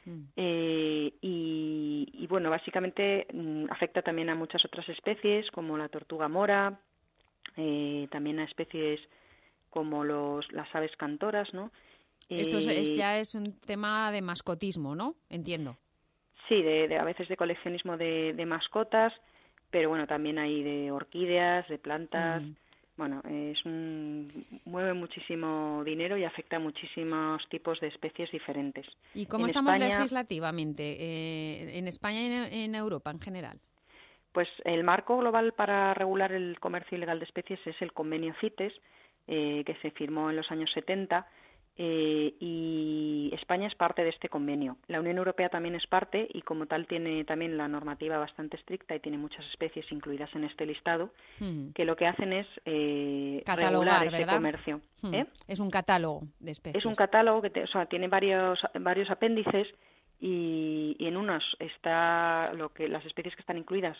[0.04, 0.24] Mm.
[0.36, 6.80] Eh, y, bueno, básicamente mm, afecta también a muchas otras especies como la tortuga mora,
[7.56, 9.00] eh, también a especies
[9.70, 11.70] como los, las aves cantoras, ¿no?
[12.28, 15.14] Esto es, ya es un tema de mascotismo, ¿no?
[15.30, 15.76] Entiendo.
[16.48, 19.12] Sí, de, a veces de coleccionismo de, mascotas,
[19.70, 22.42] pero bueno, también hay de orquídeas, de plantas.
[22.42, 22.52] Mm.
[22.96, 24.28] Bueno, es un,
[24.64, 28.86] mueve muchísimo dinero y afecta a muchísimos tipos de especies diferentes.
[29.14, 33.60] ¿Y cómo estamos legislativamente eh, en España y en Europa en general?
[34.32, 38.72] Pues el marco global para regular el comercio ilegal de especies es el convenio CITES,
[39.28, 41.24] eh, que se firmó en los años 70
[41.80, 44.78] eh, y España es parte de este convenio.
[44.88, 48.96] La Unión Europea también es parte y como tal tiene también la normativa bastante estricta
[48.96, 51.68] y tiene muchas especies incluidas en este listado hmm.
[51.76, 54.80] que lo que hacen es eh, regular ese comercio.
[55.02, 55.14] Hmm.
[55.14, 55.26] ¿eh?
[55.46, 56.82] Es un catálogo de especies.
[56.82, 59.68] Es un catálogo que o sea, tiene varios varios apéndices
[60.18, 63.96] y, y en unos está lo que las especies que están incluidas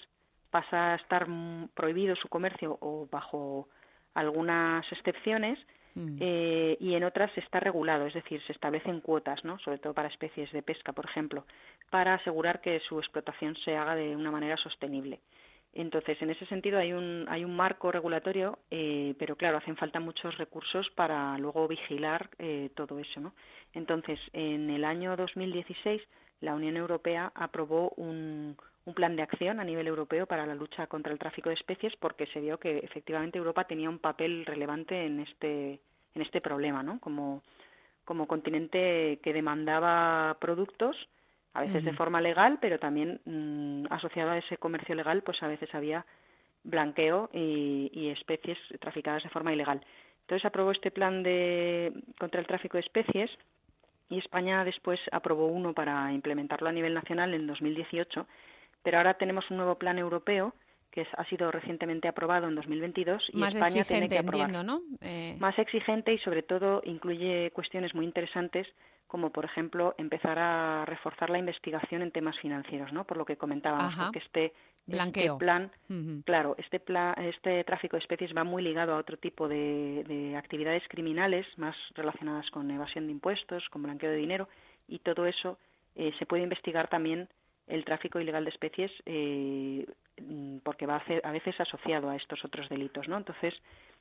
[0.50, 1.28] pasa a estar
[1.74, 3.68] prohibido su comercio o bajo
[4.14, 5.60] algunas excepciones
[5.94, 6.16] Mm.
[6.20, 9.58] Eh, y en otras está regulado, es decir, se establecen cuotas, ¿no?
[9.58, 11.44] sobre todo para especies de pesca, por ejemplo,
[11.90, 15.20] para asegurar que su explotación se haga de una manera sostenible.
[15.74, 20.00] Entonces, en ese sentido hay un, hay un marco regulatorio, eh, pero claro, hacen falta
[20.00, 23.20] muchos recursos para luego vigilar eh, todo eso.
[23.20, 23.34] ¿no?
[23.74, 26.02] Entonces, en el año 2016,
[26.40, 28.56] la Unión Europea aprobó un,
[28.88, 31.94] un plan de acción a nivel europeo para la lucha contra el tráfico de especies
[31.96, 35.78] porque se vio que efectivamente Europa tenía un papel relevante en este
[36.14, 36.98] en este problema, ¿no?
[36.98, 37.42] Como
[38.06, 40.96] como continente que demandaba productos
[41.52, 45.48] a veces de forma legal, pero también mm, asociado a ese comercio legal, pues a
[45.48, 46.06] veces había
[46.62, 49.84] blanqueo y, y, especies traficadas de forma ilegal.
[50.22, 53.30] Entonces aprobó este plan de contra el tráfico de especies
[54.08, 58.26] y España después aprobó uno para implementarlo a nivel nacional en 2018
[58.82, 60.54] pero ahora tenemos un nuevo plan europeo
[60.90, 64.64] que ha sido recientemente aprobado en 2022 y más España tiene que aprobar.
[64.64, 64.80] ¿no?
[65.00, 68.66] Eh, más exigente y sobre todo incluye cuestiones muy interesantes
[69.06, 73.04] como por ejemplo empezar a reforzar la investigación en temas financieros, ¿no?
[73.04, 74.54] Por lo que comentábamos, que este, este,
[74.84, 75.38] Blanqueo.
[75.38, 75.72] plan,
[76.26, 80.36] claro, este plan, este tráfico de especies va muy ligado a otro tipo de, de
[80.36, 84.48] actividades criminales más relacionadas con evasión de impuestos, con blanqueo de dinero
[84.86, 85.58] y todo eso
[85.96, 87.28] eh, se puede investigar también
[87.68, 89.86] el tráfico ilegal de especies eh,
[90.62, 93.16] porque va a, a veces asociado a estos otros delitos, ¿no?
[93.16, 93.54] Entonces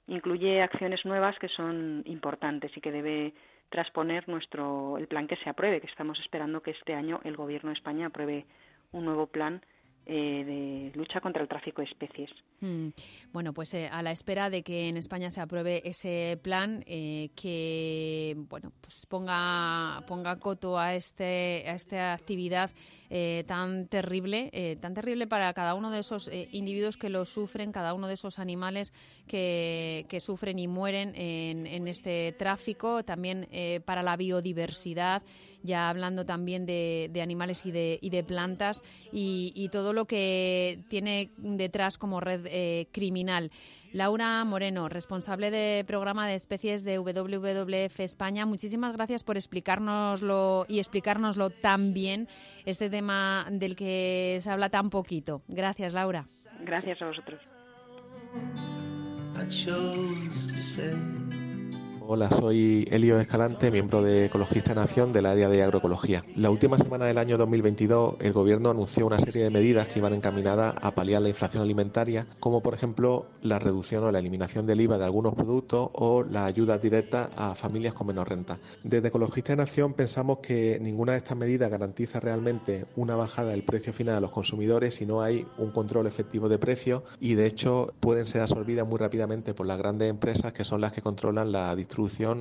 [0.07, 3.34] incluye acciones nuevas que son importantes y que debe
[3.70, 7.70] transponer nuestro el plan que se apruebe, que estamos esperando que este año el Gobierno
[7.70, 8.45] de España apruebe
[8.91, 9.61] un nuevo plan
[10.10, 12.30] eh, de lucha contra el tráfico de especies.
[12.62, 12.89] Mm.
[13.34, 17.30] Bueno, pues eh, a la espera de que en España se apruebe ese plan eh,
[17.36, 22.72] que bueno pues ponga ponga coto a este a esta actividad
[23.47, 28.08] tan terrible tan terrible para cada uno de esos individuos que lo sufren, cada uno
[28.08, 28.93] de esos animales
[29.28, 33.47] que, que sufren y mueren en, en este tráfico, también
[33.86, 35.22] para la biodiversidad
[35.64, 41.32] ya hablando también de, animales y de, y de plantas y, todo lo que tiene
[41.38, 43.50] detrás como red eh, criminal.
[43.91, 50.78] Laura Moreno, responsable de programa de especies de WWF España, muchísimas gracias por explicárnoslo y
[50.78, 52.28] explicárnoslo tan bien,
[52.66, 55.41] este tema del que se habla tan poquito.
[55.48, 56.26] Gracias, Laura.
[56.62, 57.41] Gracias a vosotros.
[62.10, 66.24] Hola, soy Elio Escalante, miembro de Ecologista Nación del área de agroecología.
[66.38, 70.14] La última semana del año 2022, el Gobierno anunció una serie de medidas que iban
[70.14, 74.80] encaminadas a paliar la inflación alimentaria, como por ejemplo la reducción o la eliminación del
[74.80, 78.58] IVA de algunos productos o la ayuda directa a familias con menos renta.
[78.84, 83.91] Desde Ecologista Nación pensamos que ninguna de estas medidas garantiza realmente una bajada del precio
[83.91, 87.93] final a los consumidores si no hay un control efectivo de precios y de hecho
[87.99, 91.76] pueden ser absorbidas muy rápidamente por las grandes empresas que son las que controlan la
[91.76, 91.97] distribución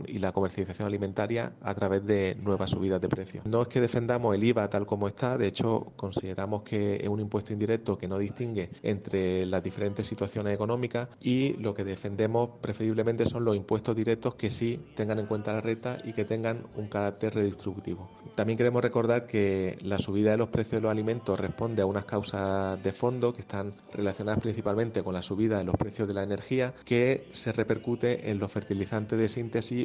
[0.07, 3.46] y la comercialización alimentaria a través de nuevas subidas de precios.
[3.46, 7.20] No es que defendamos el IVA tal como está, de hecho consideramos que es un
[7.20, 13.24] impuesto indirecto que no distingue entre las diferentes situaciones económicas y lo que defendemos preferiblemente
[13.24, 16.88] son los impuestos directos que sí tengan en cuenta la renta y que tengan un
[16.88, 18.11] carácter redistributivo.
[18.34, 22.04] También queremos recordar que la subida de los precios de los alimentos responde a unas
[22.04, 26.22] causas de fondo que están relacionadas principalmente con la subida de los precios de la
[26.22, 29.28] energía que se repercute en los fertilizantes de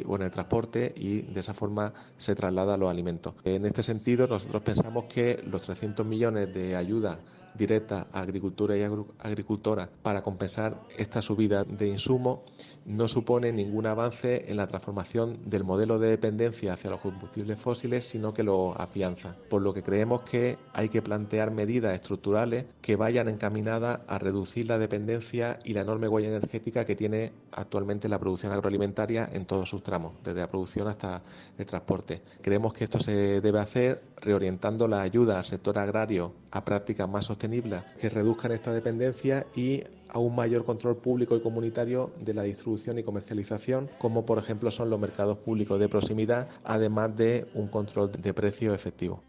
[0.06, 3.34] o en el transporte y de esa forma se traslada a los alimentos.
[3.44, 7.18] En este sentido, nosotros pensamos que los 300 millones de ayuda
[7.54, 8.82] directa a agricultura y
[9.18, 12.40] agricultora para compensar esta subida de insumos
[12.84, 18.06] no supone ningún avance en la transformación del modelo de dependencia hacia los combustibles fósiles,
[18.06, 19.36] sino que lo afianza.
[19.48, 24.68] Por lo que creemos que hay que plantear medidas estructurales que vayan encaminadas a reducir
[24.68, 29.68] la dependencia y la enorme huella energética que tiene actualmente la producción agroalimentaria en todos
[29.68, 31.22] sus tramos, desde la producción hasta
[31.58, 32.22] el transporte.
[32.40, 37.26] Creemos que esto se debe hacer reorientando la ayuda al sector agrario a prácticas más
[37.26, 39.82] sostenibles que reduzcan esta dependencia y
[40.12, 44.70] a un mayor control público y comunitario de la distribución y comercialización, como por ejemplo
[44.70, 49.22] son los mercados públicos de proximidad, además de un control de precio efectivo.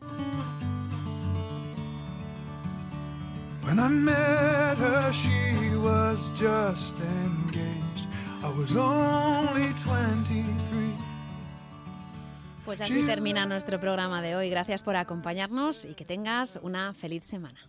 [12.65, 14.49] Pues así termina nuestro programa de hoy.
[14.49, 17.59] Gracias por acompañarnos y que tengas una feliz semana.